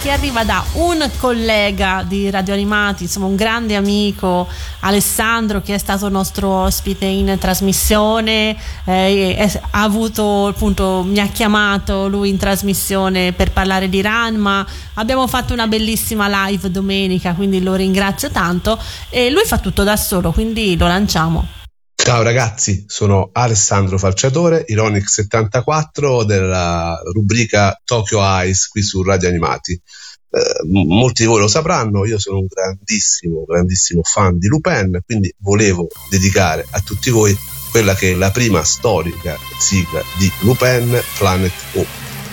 [0.00, 4.48] che arriva da un collega di Radio Animati, insomma un grande amico,
[4.80, 11.26] Alessandro, che è stato nostro ospite in trasmissione, eh, è- ha avuto appunto, mi ha
[11.26, 14.66] chiamato lui in trasmissione per parlare di Ranma.
[14.94, 18.78] Abbiamo fatto una bellissima live domenica, quindi lo ringrazio tanto.
[19.10, 21.61] E lui fa tutto da solo, quindi lo lanciamo.
[22.04, 29.72] Ciao ragazzi, sono Alessandro Falciatore, Ironic74 della rubrica Tokyo Eyes qui su Radio Animati.
[29.72, 35.32] Eh, molti di voi lo sapranno, io sono un grandissimo, grandissimo fan di Lupin, quindi
[35.38, 37.38] volevo dedicare a tutti voi
[37.70, 41.86] quella che è la prima storica sigla di Lupin, Planet O.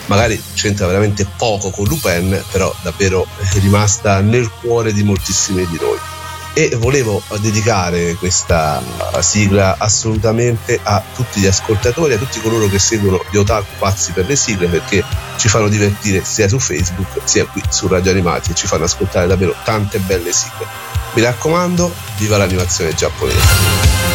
[0.06, 5.78] Magari c'entra veramente poco con Lupin, però davvero è rimasta nel cuore di moltissimi di
[5.80, 6.18] noi
[6.52, 8.82] e volevo dedicare questa
[9.20, 14.26] sigla assolutamente a tutti gli ascoltatori, a tutti coloro che seguono gli otaku pazzi per
[14.26, 15.04] le sigle perché
[15.36, 19.26] ci fanno divertire sia su Facebook sia qui su Radio Animati e ci fanno ascoltare
[19.26, 20.66] davvero tante belle sigle.
[21.14, 24.09] Mi raccomando, viva l'animazione giapponese!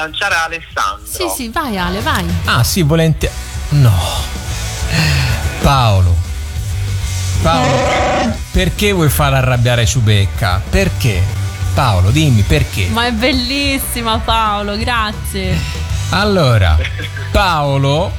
[0.00, 1.06] lanciare Alessandro.
[1.06, 2.24] Sì, sì, vai Ale, vai.
[2.44, 3.34] Ah, sì, volentieri.
[3.70, 3.92] No.
[5.60, 6.16] Paolo.
[7.42, 10.60] Paolo, perché vuoi far arrabbiare Ciubecca?
[10.68, 11.22] Perché?
[11.72, 12.88] Paolo, dimmi perché.
[12.88, 15.58] Ma è bellissima Paolo, grazie.
[16.10, 16.76] Allora,
[17.30, 18.12] Paolo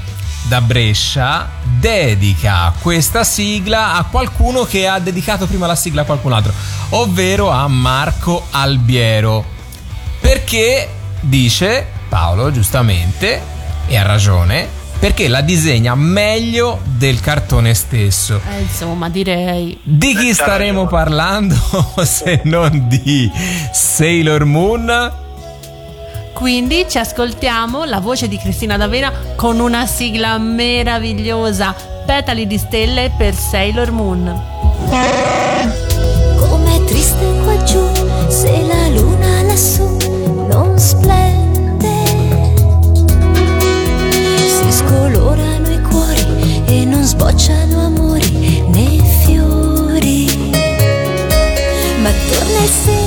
[0.44, 6.34] da Brescia dedica questa sigla a qualcuno che ha dedicato prima la sigla a qualcun
[6.34, 6.54] altro,
[6.90, 9.46] ovvero a Marco Albiero.
[10.20, 10.90] Perché
[11.22, 13.42] dice Paolo giustamente,
[13.88, 14.68] e ha ragione,
[15.00, 18.40] perché la disegna meglio del cartone stesso.
[18.50, 19.80] Eh, insomma, direi.
[19.82, 21.56] Di chi staremo parlando
[22.04, 23.30] se non di
[23.72, 25.14] Sailor Moon?
[26.34, 33.12] Quindi ci ascoltiamo la voce di Cristina D'Avena con una sigla meravigliosa, Petali di stelle
[33.16, 35.91] per Sailor Moon.
[47.22, 50.26] bocciano amori né fiori,
[52.02, 53.01] ma torna il sera.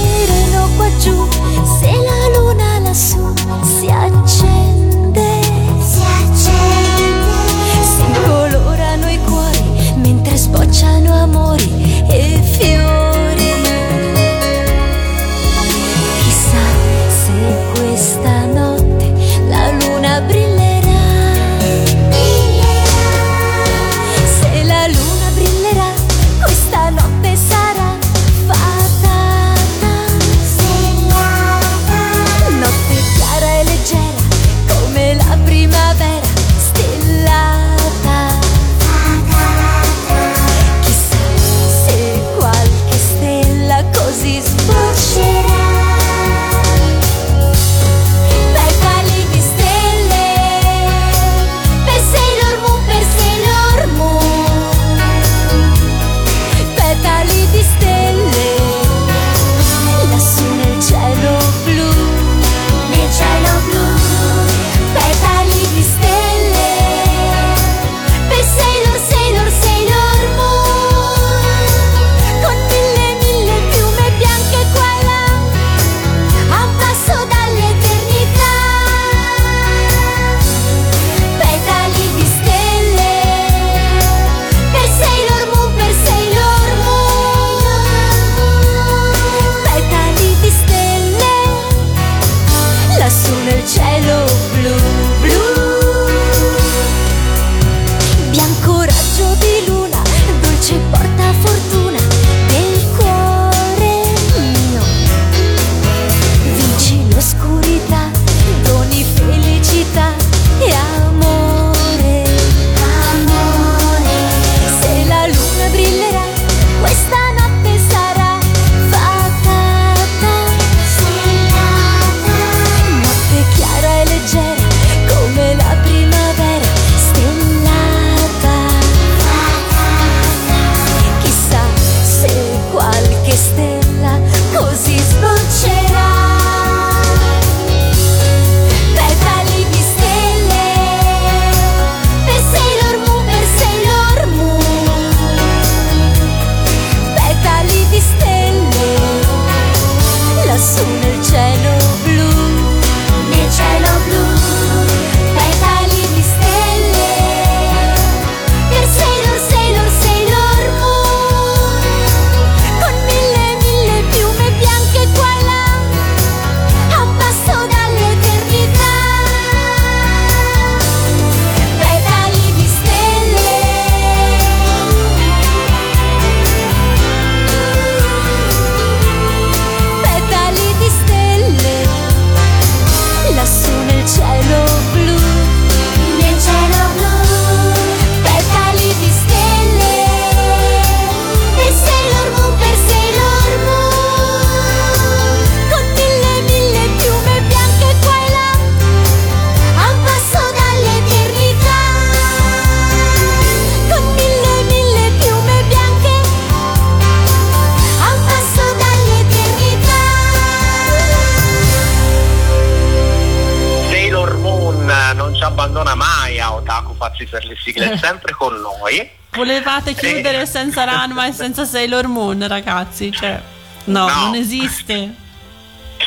[218.97, 219.11] poi.
[219.35, 220.47] Volevate chiudere eh.
[220.47, 223.11] senza Ranma e senza Sailor Moon, ragazzi.
[223.11, 223.41] Cioè,
[223.85, 225.15] no, no, non esiste.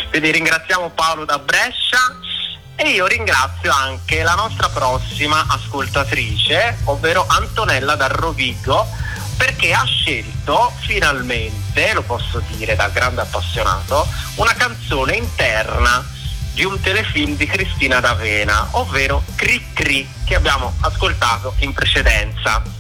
[0.10, 1.98] Quindi ringraziamo Paolo da Brescia
[2.76, 8.88] e io ringrazio anche la nostra prossima ascoltatrice, ovvero Antonella da Rovigo,
[9.36, 16.06] perché ha scelto finalmente, lo posso dire da grande appassionato, una canzone interna
[16.54, 22.77] di un telefilm di Cristina D'Avena, ovvero Cri Cri che abbiamo ascoltato in precedenza.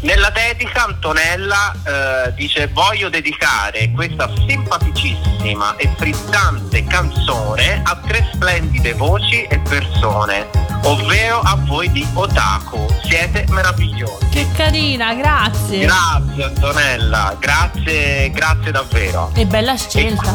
[0.00, 8.92] Nella dedica Antonella eh, dice voglio dedicare questa simpaticissima e frizzante canzone a tre splendide
[8.92, 10.46] voci e persone,
[10.84, 12.86] ovvero a voi di Otaku.
[13.04, 14.28] Siete meravigliosi.
[14.28, 15.86] Che carina, grazie.
[15.86, 19.30] Grazie Antonella, grazie, grazie davvero.
[19.34, 20.34] E bella scelta.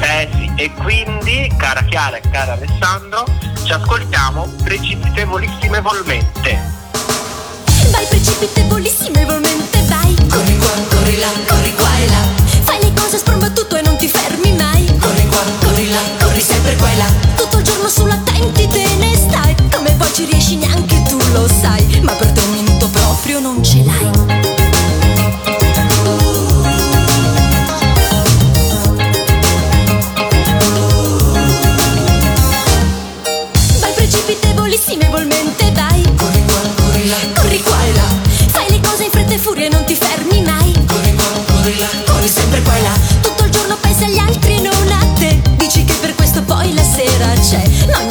[0.00, 3.24] Eh sì, e quindi, cara Chiara e cara Alessandro,
[3.64, 6.77] ci ascoltiamo precipitevolissimevolmente.
[7.90, 10.14] Vai precipitevolissimevolmente, vai.
[10.28, 12.22] Corri qua, corri là, corri qua e là.
[12.62, 14.84] Fai le cose sprombattuto e non ti fermi mai.
[14.98, 17.06] Corri qua, corri là, corri sempre qua e là.
[17.36, 19.54] Tutto il giorno sull'attenti te ne stai.
[19.72, 22.00] Come poi ci riesci neanche tu lo sai.
[22.02, 24.10] Ma per te un minuto proprio non ce l'hai.
[33.80, 33.92] Vai
[37.08, 38.06] là, corri qua e là
[38.52, 40.72] Fai le cose in fretta e furia e non ti fermi mai.
[40.86, 42.92] Corri qua, corri là, corri sempre qua e là.
[43.20, 45.40] Tutto il giorno pensi agli altri e non a te.
[45.56, 47.62] Dici che per questo poi la sera c'è.
[47.92, 48.07] Ma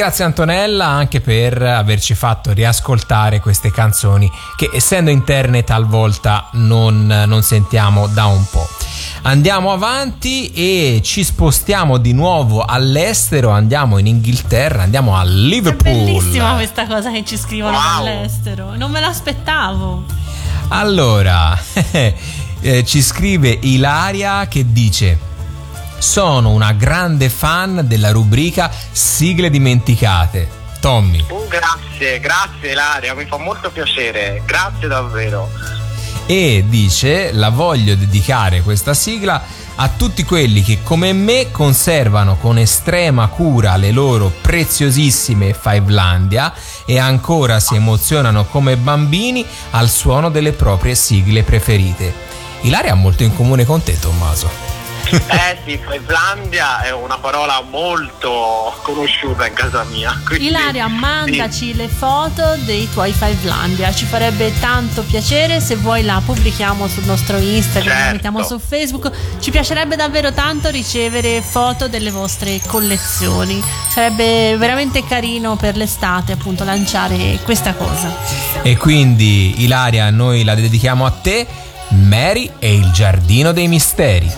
[0.00, 7.42] Grazie Antonella anche per averci fatto riascoltare queste canzoni che essendo interne talvolta non, non
[7.42, 8.66] sentiamo da un po'.
[9.24, 15.92] Andiamo avanti e ci spostiamo di nuovo all'estero, andiamo in Inghilterra, andiamo a Liverpool.
[15.92, 18.74] Bellissima questa cosa che ci scrivono dall'estero.
[18.76, 20.04] Non me l'aspettavo.
[20.68, 21.54] Allora,
[21.92, 25.28] eh, ci scrive Ilaria che dice:
[26.00, 30.48] Sono una grande fan della rubrica Sigle dimenticate.
[30.80, 31.22] Tommy.
[31.28, 35.50] Uh, grazie, grazie Ilaria, mi fa molto piacere, grazie davvero.
[36.24, 39.42] E dice: La voglio dedicare questa sigla
[39.76, 46.54] a tutti quelli che come me conservano con estrema cura le loro preziosissime Fivelandia
[46.86, 52.12] e ancora si emozionano come bambini al suono delle proprie sigle preferite.
[52.62, 54.69] Ilaria ha molto in comune con te, Tommaso.
[55.10, 60.18] Eh sì, Fivelandia è una parola molto conosciuta in casa mia.
[60.24, 63.92] quindi- Ilaria, mandaci le foto dei tuoi Fivelandia.
[63.92, 65.60] Ci farebbe tanto piacere.
[65.60, 68.12] Se vuoi, la pubblichiamo sul nostro Instagram, la Certo.
[68.14, 69.10] mettiamo su Facebook.
[69.40, 73.62] Ci piacerebbe davvero tanto ricevere foto delle vostre collezioni.
[73.88, 78.14] Sarebbe veramente carino per l'estate, appunto, lanciare questa cosa.
[78.62, 81.46] E quindi, Ilaria, noi la dedichiamo a te.
[81.92, 84.30] Mary e il giardino dei misteri.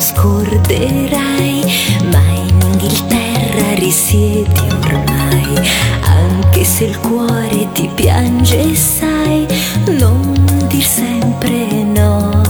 [0.00, 1.64] Scorderai,
[2.10, 5.54] ma in Inghilterra terra risiedi ormai,
[6.02, 9.46] anche se il cuore ti piange, sai,
[9.98, 10.34] non
[10.68, 12.49] dir sempre no.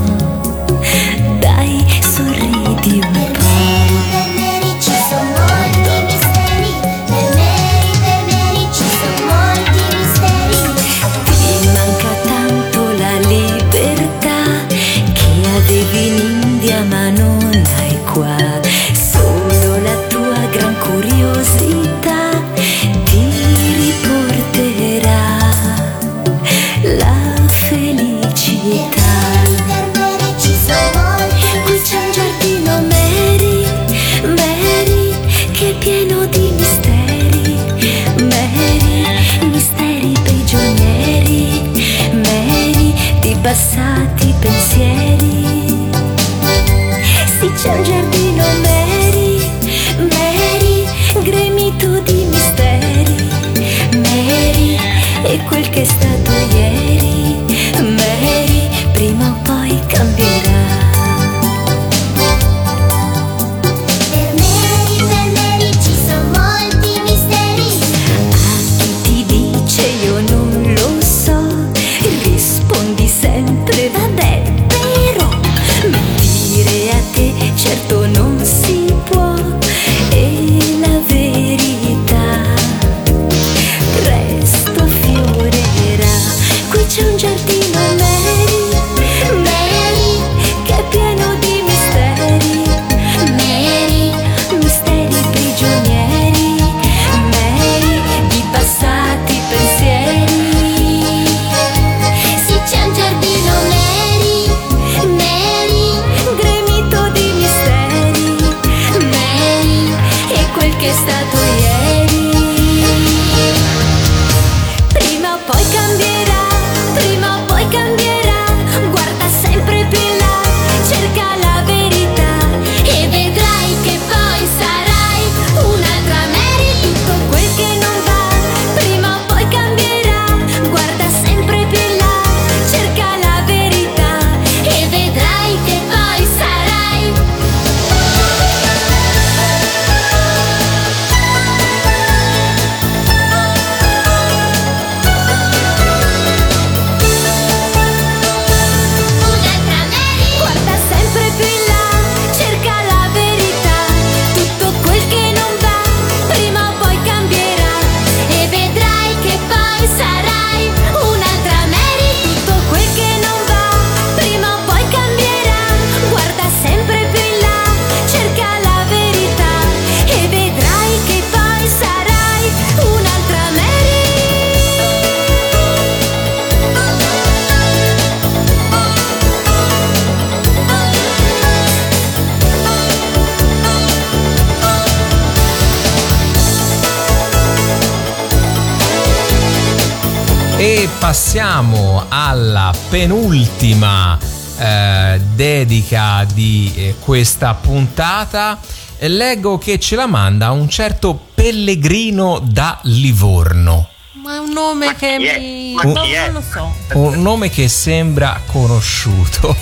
[192.91, 194.19] Penultima
[194.59, 198.59] eh, dedica di eh, questa puntata.
[198.99, 203.89] Leggo che ce la manda un certo Pellegrino da Livorno.
[204.23, 205.73] Ma è un nome che mi.
[205.75, 206.31] Ma non, chi è?
[206.31, 206.75] non lo so.
[206.99, 209.57] Un nome che sembra conosciuto.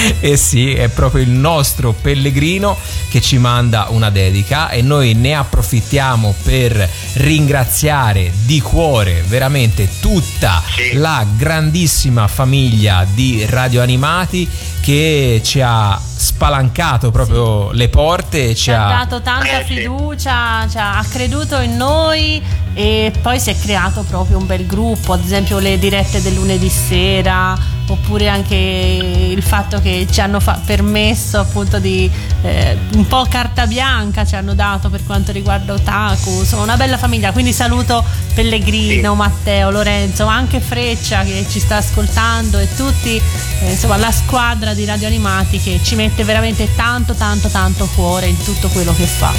[0.20, 2.76] e sì, è proprio il nostro Pellegrino
[3.10, 10.62] che ci manda una dedica e noi ne approfittiamo per ringraziare di cuore veramente tutta
[10.94, 14.48] la grandissima famiglia di Radio Animati
[14.80, 19.74] che ci ha spalancato proprio le porte ci Ci ha dato tanta Eh, sì.
[19.74, 22.42] fiducia, ci ha ha creduto in noi
[22.74, 26.68] e poi si è creato proprio un bel gruppo, ad esempio le dirette del lunedì
[26.68, 32.10] sera, oppure anche il fatto che ci hanno fa- permesso appunto di
[32.42, 36.96] eh, un po' carta bianca ci hanno dato per quanto riguarda Otaku, sono una bella
[36.96, 38.02] famiglia, quindi saluto
[38.34, 44.72] Pellegrino, Matteo, Lorenzo, anche Freccia che ci sta ascoltando e tutti, eh, insomma la squadra
[44.72, 49.04] di Radio Animati che ci mette veramente tanto tanto tanto cuore in tutto quello che
[49.04, 49.32] fa.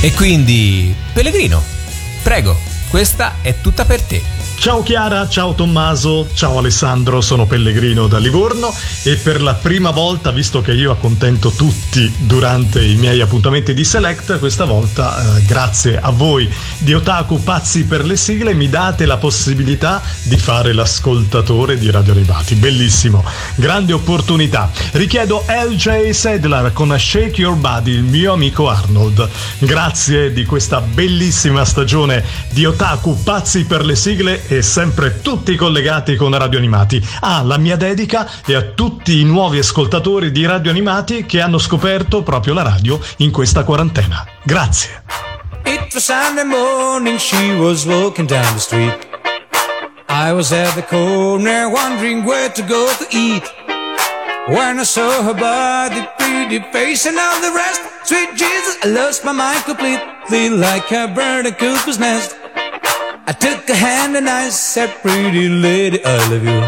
[0.00, 1.80] E quindi, Pellegrino,
[2.24, 2.56] prego,
[2.92, 4.22] questa è tutta per te.
[4.58, 10.30] Ciao Chiara, ciao Tommaso, ciao Alessandro, sono Pellegrino da Livorno e per la prima volta,
[10.30, 15.98] visto che io accontento tutti durante i miei appuntamenti di Select, questa volta eh, grazie
[15.98, 16.48] a voi
[16.78, 22.12] di Otaku Pazzi per le sigle mi date la possibilità di fare l'ascoltatore di Radio
[22.12, 22.54] Arrivati.
[22.54, 23.24] Bellissimo,
[23.56, 24.70] grande opportunità.
[24.92, 29.28] Richiedo LJ Sedlar con Shake Your Body, il mio amico Arnold.
[29.58, 36.16] Grazie di questa bellissima stagione di Otaku Pazzi per le sigle e sempre tutti collegati
[36.16, 37.00] con Radio Animati.
[37.20, 41.58] Ah, la mia dedica è a tutti i nuovi ascoltatori di Radio Animati che hanno
[41.58, 44.26] scoperto proprio la radio in questa quarantena.
[44.42, 45.02] Grazie.
[45.64, 49.06] It was Sunday morning, she was walking down the street.
[50.08, 53.44] I was at the corner wondering where to go to eat.
[54.48, 59.24] When I saw her body, pretty face, and all the rest, sweet Jesus, I lost
[59.24, 62.41] my mind completely like a bird in cuckoo's nest.
[63.24, 66.60] I took a hand and I said, Pretty lady, I love you.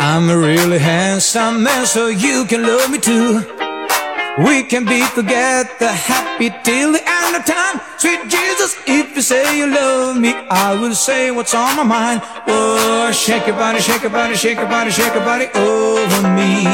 [0.00, 3.46] I'm a really handsome man, so you can love me too.
[4.44, 7.80] We can be together, happy till the end of time.
[7.98, 12.20] Sweet Jesus, if you say you love me, I will say what's on my mind.
[12.48, 16.64] Oh, shake your body, shake your body, shake your body, shake your body over me.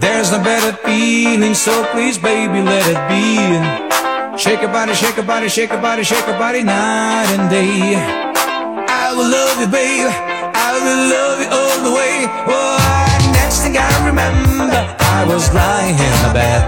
[0.00, 4.13] There's no better feeling, so please, baby, let it be.
[4.36, 7.94] Shake your body, shake your body, shake your body, shake your body night and day.
[7.94, 10.10] I will love you, babe.
[10.10, 12.26] I will love you all the way.
[12.50, 16.66] Oh, next thing I remember, I was lying in my bed.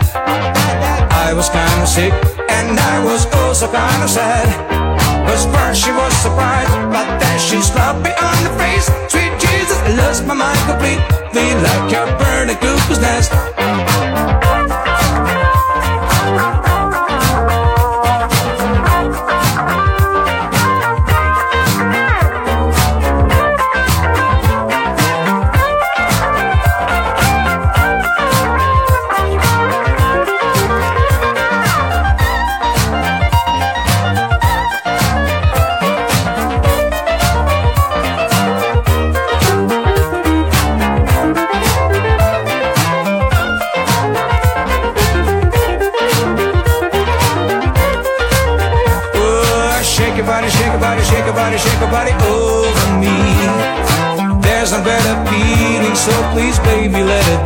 [1.11, 2.13] I was kind of sick
[2.49, 4.47] and I was also kind of sad.
[5.27, 8.87] Cause first she was surprised, but then she slapped me on the face.
[9.11, 14.06] Sweet Jesus, I lost my mind completely like a bird in a cuckoo's nest.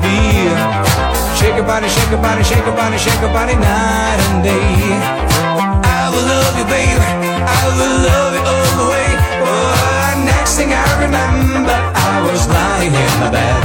[0.02, 0.48] Be.
[1.38, 4.94] Shake your body, shake your body, shake your body, shake your body night and day.
[5.82, 7.00] I will love you, baby.
[7.42, 9.08] I will love you all the way.
[9.48, 13.62] Oh, next thing I remember, I was lying in my bed.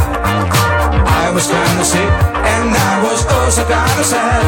[1.26, 2.12] I was kinda sick,
[2.54, 4.46] and I was also kinda sad.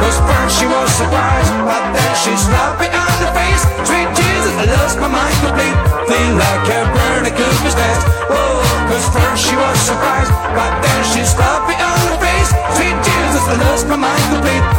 [0.00, 3.62] Cause first she was surprised, but then she slapped me on the face.
[3.88, 8.02] Sweet Jesus, I lost my mind completely like a bird in a cuckoo's nest.
[8.28, 8.60] Whoa,
[8.92, 12.50] cause first she was surprised, but then she slapped me on the face.
[12.76, 14.72] Sweet Jesus, I lost my mind completely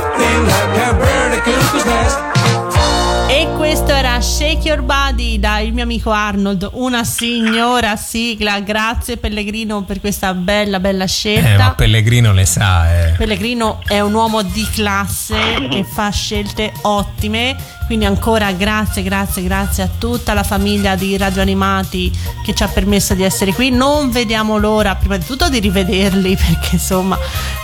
[0.46, 1.42] like a bird in
[4.74, 8.60] Your Body dal mio amico Arnold, una signora sigla.
[8.62, 11.64] Grazie Pellegrino per questa bella, bella Eh, scelta.
[11.64, 13.12] ma Pellegrino le sa, eh.
[13.12, 17.56] Pellegrino è un uomo di classe che fa scelte ottime,
[17.86, 22.12] quindi ancora grazie, grazie, grazie a tutta la famiglia di Radio Animati
[22.44, 23.70] che ci ha permesso di essere qui.
[23.70, 27.16] Non vediamo l'ora, prima di tutto, di rivederli perché insomma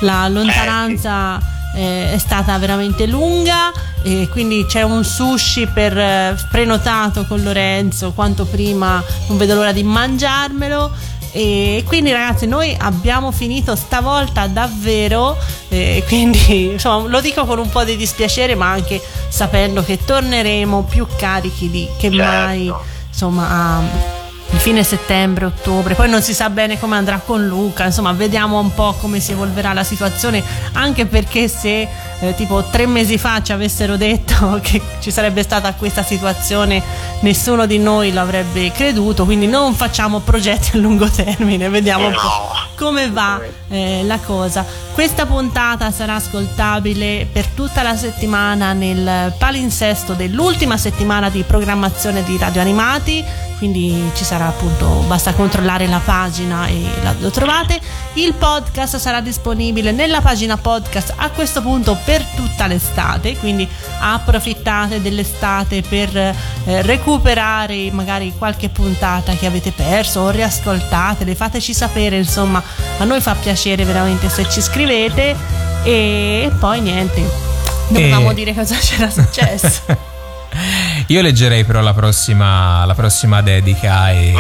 [0.01, 1.39] la lontananza
[1.75, 3.71] eh, è stata veramente lunga
[4.01, 9.71] e quindi c'è un sushi per eh, prenotato con Lorenzo quanto prima non vedo l'ora
[9.71, 11.17] di mangiarmelo.
[11.31, 15.37] E quindi ragazzi noi abbiamo finito stavolta davvero
[15.67, 20.85] eh, quindi insomma lo dico con un po' di dispiacere ma anche sapendo che torneremo
[20.89, 22.73] più carichi di che mai
[23.11, 24.18] insomma a
[24.57, 28.73] fine settembre, ottobre, poi non si sa bene come andrà con Luca, insomma vediamo un
[28.73, 30.43] po' come si evolverà la situazione,
[30.73, 31.87] anche perché se
[32.19, 36.81] eh, tipo tre mesi fa ci avessero detto che ci sarebbe stata questa situazione,
[37.21, 42.51] nessuno di noi l'avrebbe creduto, quindi non facciamo progetti a lungo termine, vediamo un po'
[42.75, 44.65] come va eh, la cosa.
[44.93, 52.37] Questa puntata sarà ascoltabile per tutta la settimana nel palinsesto dell'ultima settimana di programmazione di
[52.37, 53.23] Radio Animati,
[53.57, 57.79] quindi ci sarà appunto, basta controllare la pagina e la- lo trovate.
[58.13, 63.67] Il podcast sarà disponibile nella pagina podcast a questo punto per tutta l'estate, quindi
[63.99, 66.33] approfittate dell'estate per eh,
[66.81, 72.61] recuperare magari qualche puntata che avete perso o riascoltatele, fateci sapere, insomma,
[72.97, 75.35] a noi fa piacere veramente se ci scrivete
[75.83, 77.47] e poi niente.
[77.89, 79.81] Dovevamo E- dire cosa c'era successo.
[81.07, 84.33] Io leggerei però la prossima, la prossima dedica e...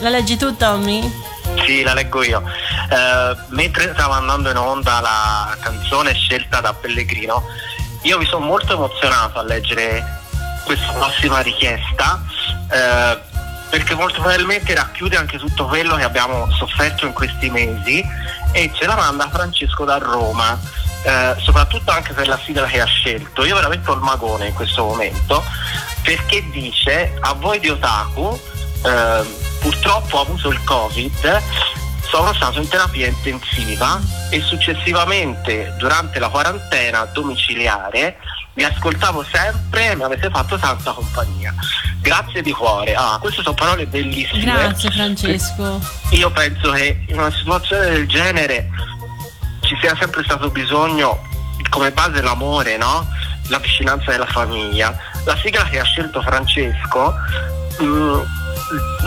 [0.00, 1.00] La leggi tu, Tommy?
[1.64, 2.42] Sì, la leggo io.
[2.42, 7.44] Eh, mentre stava andando in onda la canzone scelta da Pellegrino,
[8.02, 10.04] io mi sono molto emozionato a leggere
[10.64, 12.22] questa prossima richiesta.
[12.70, 13.34] eh,
[13.68, 18.02] perché molto probabilmente racchiude anche tutto quello che abbiamo sofferto in questi mesi
[18.56, 20.58] e ce la manda Francesco da Roma,
[21.02, 23.44] eh, soprattutto anche per la sigla che ha scelto.
[23.44, 25.44] Io veramente ho il magone in questo momento
[26.02, 28.40] perché dice a voi di Otaku,
[28.82, 29.24] eh,
[29.60, 31.42] purtroppo ho avuto il Covid,
[32.08, 34.00] sono stato in terapia intensiva
[34.30, 38.16] e successivamente durante la quarantena domiciliare
[38.56, 41.54] vi ascoltavo sempre e mi avete fatto tanta compagnia.
[42.00, 42.94] Grazie di cuore.
[42.94, 44.44] Ah, queste sono parole bellissime.
[44.44, 45.80] Grazie Francesco.
[46.10, 48.70] Io penso che in una situazione del genere
[49.60, 51.22] ci sia sempre stato bisogno
[51.68, 53.06] come base l'amore, no?
[53.48, 54.96] La vicinanza della famiglia.
[55.24, 57.14] La sigla che ha scelto Francesco
[57.82, 58.20] mm,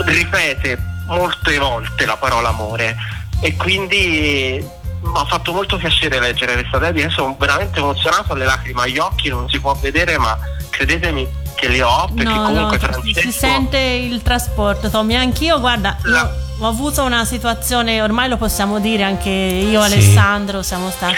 [0.04, 2.96] ripete molte volte la parola amore
[3.40, 4.64] e quindi
[5.02, 8.98] mi ha fatto molto piacere leggere questa dedica, Io sono veramente emozionato, le lacrime agli
[8.98, 10.36] occhi, non si può vedere ma
[10.68, 13.20] credetemi che le ho perché No, comunque no, Francesco...
[13.20, 15.14] si sente il trasporto, Tommy.
[15.16, 19.92] Anch'io, guarda, io ho avuto una situazione, ormai lo possiamo dire, anche io e Sì.
[19.94, 21.16] Alessandro siamo stati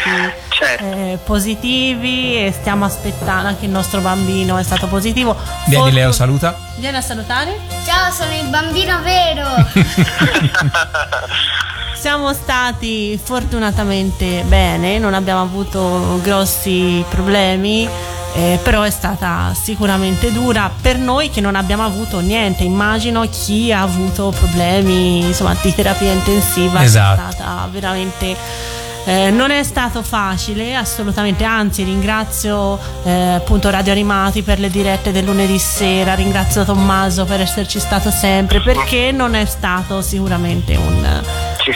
[0.49, 0.85] Certo.
[0.85, 5.37] eh, positivi e stiamo aspettando, anche il nostro bambino è stato positivo.
[5.67, 6.57] Vieni Fortu- Leo, saluta.
[6.77, 7.59] Vieni a salutare.
[7.85, 9.47] Ciao, sono il bambino vero.
[12.03, 17.89] Siamo stati fortunatamente bene, non abbiamo avuto grossi problemi,
[18.35, 22.65] eh, però è stata sicuramente dura per noi che non abbiamo avuto niente.
[22.65, 27.21] Immagino chi ha avuto problemi insomma, di terapia intensiva Esatto.
[27.21, 28.37] è stata veramente.
[29.05, 35.13] eh, non è stato facile, assolutamente, anzi ringrazio eh, appunto Radio Animati per le dirette
[35.13, 41.23] del lunedì sera, ringrazio Tommaso per esserci stato sempre, perché non è stato sicuramente un,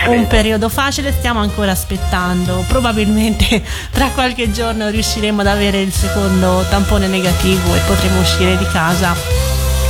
[0.09, 6.65] un periodo facile, stiamo ancora aspettando, probabilmente tra qualche giorno riusciremo ad avere il secondo
[6.69, 9.15] tampone negativo e potremo uscire di casa.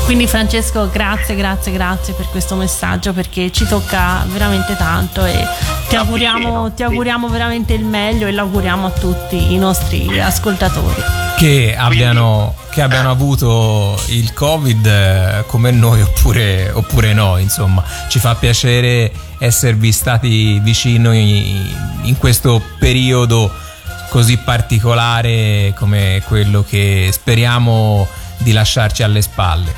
[0.05, 5.45] Quindi Francesco, grazie, grazie, grazie per questo messaggio perché ci tocca veramente tanto e
[5.89, 11.26] ti auguriamo, ti auguriamo veramente il meglio e l'auguriamo a tutti i nostri ascoltatori.
[11.37, 17.85] Che abbiano, che abbiano avuto il Covid eh, come noi oppure, oppure no, insomma.
[18.09, 23.53] Ci fa piacere esservi stati vicino in, in questo periodo
[24.09, 28.09] così particolare come quello che speriamo
[28.39, 29.75] di lasciarci alle spalle.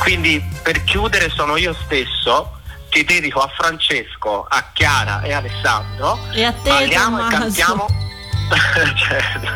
[0.00, 2.58] Quindi per chiudere sono io stesso
[2.88, 6.18] che dedico a Francesco, a Chiara e a Alessandro.
[6.32, 7.38] E a te, Parliamo e Tommaso.
[7.38, 7.86] cantiamo.
[8.96, 9.48] Certo.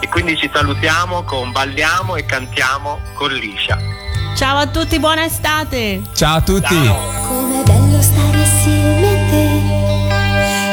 [0.00, 3.78] e quindi ci salutiamo con Balliamo e cantiamo con Liscia.
[4.34, 6.02] Ciao a tutti, buona estate!
[6.14, 6.74] Ciao a tutti!
[6.74, 9.16] Com'è bello stare assieme a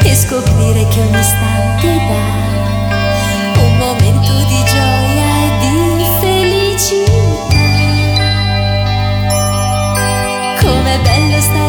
[0.02, 7.58] te e scoprire che ogni istante dà un momento di gioia e di felicità.
[10.60, 11.69] Com'è bello stare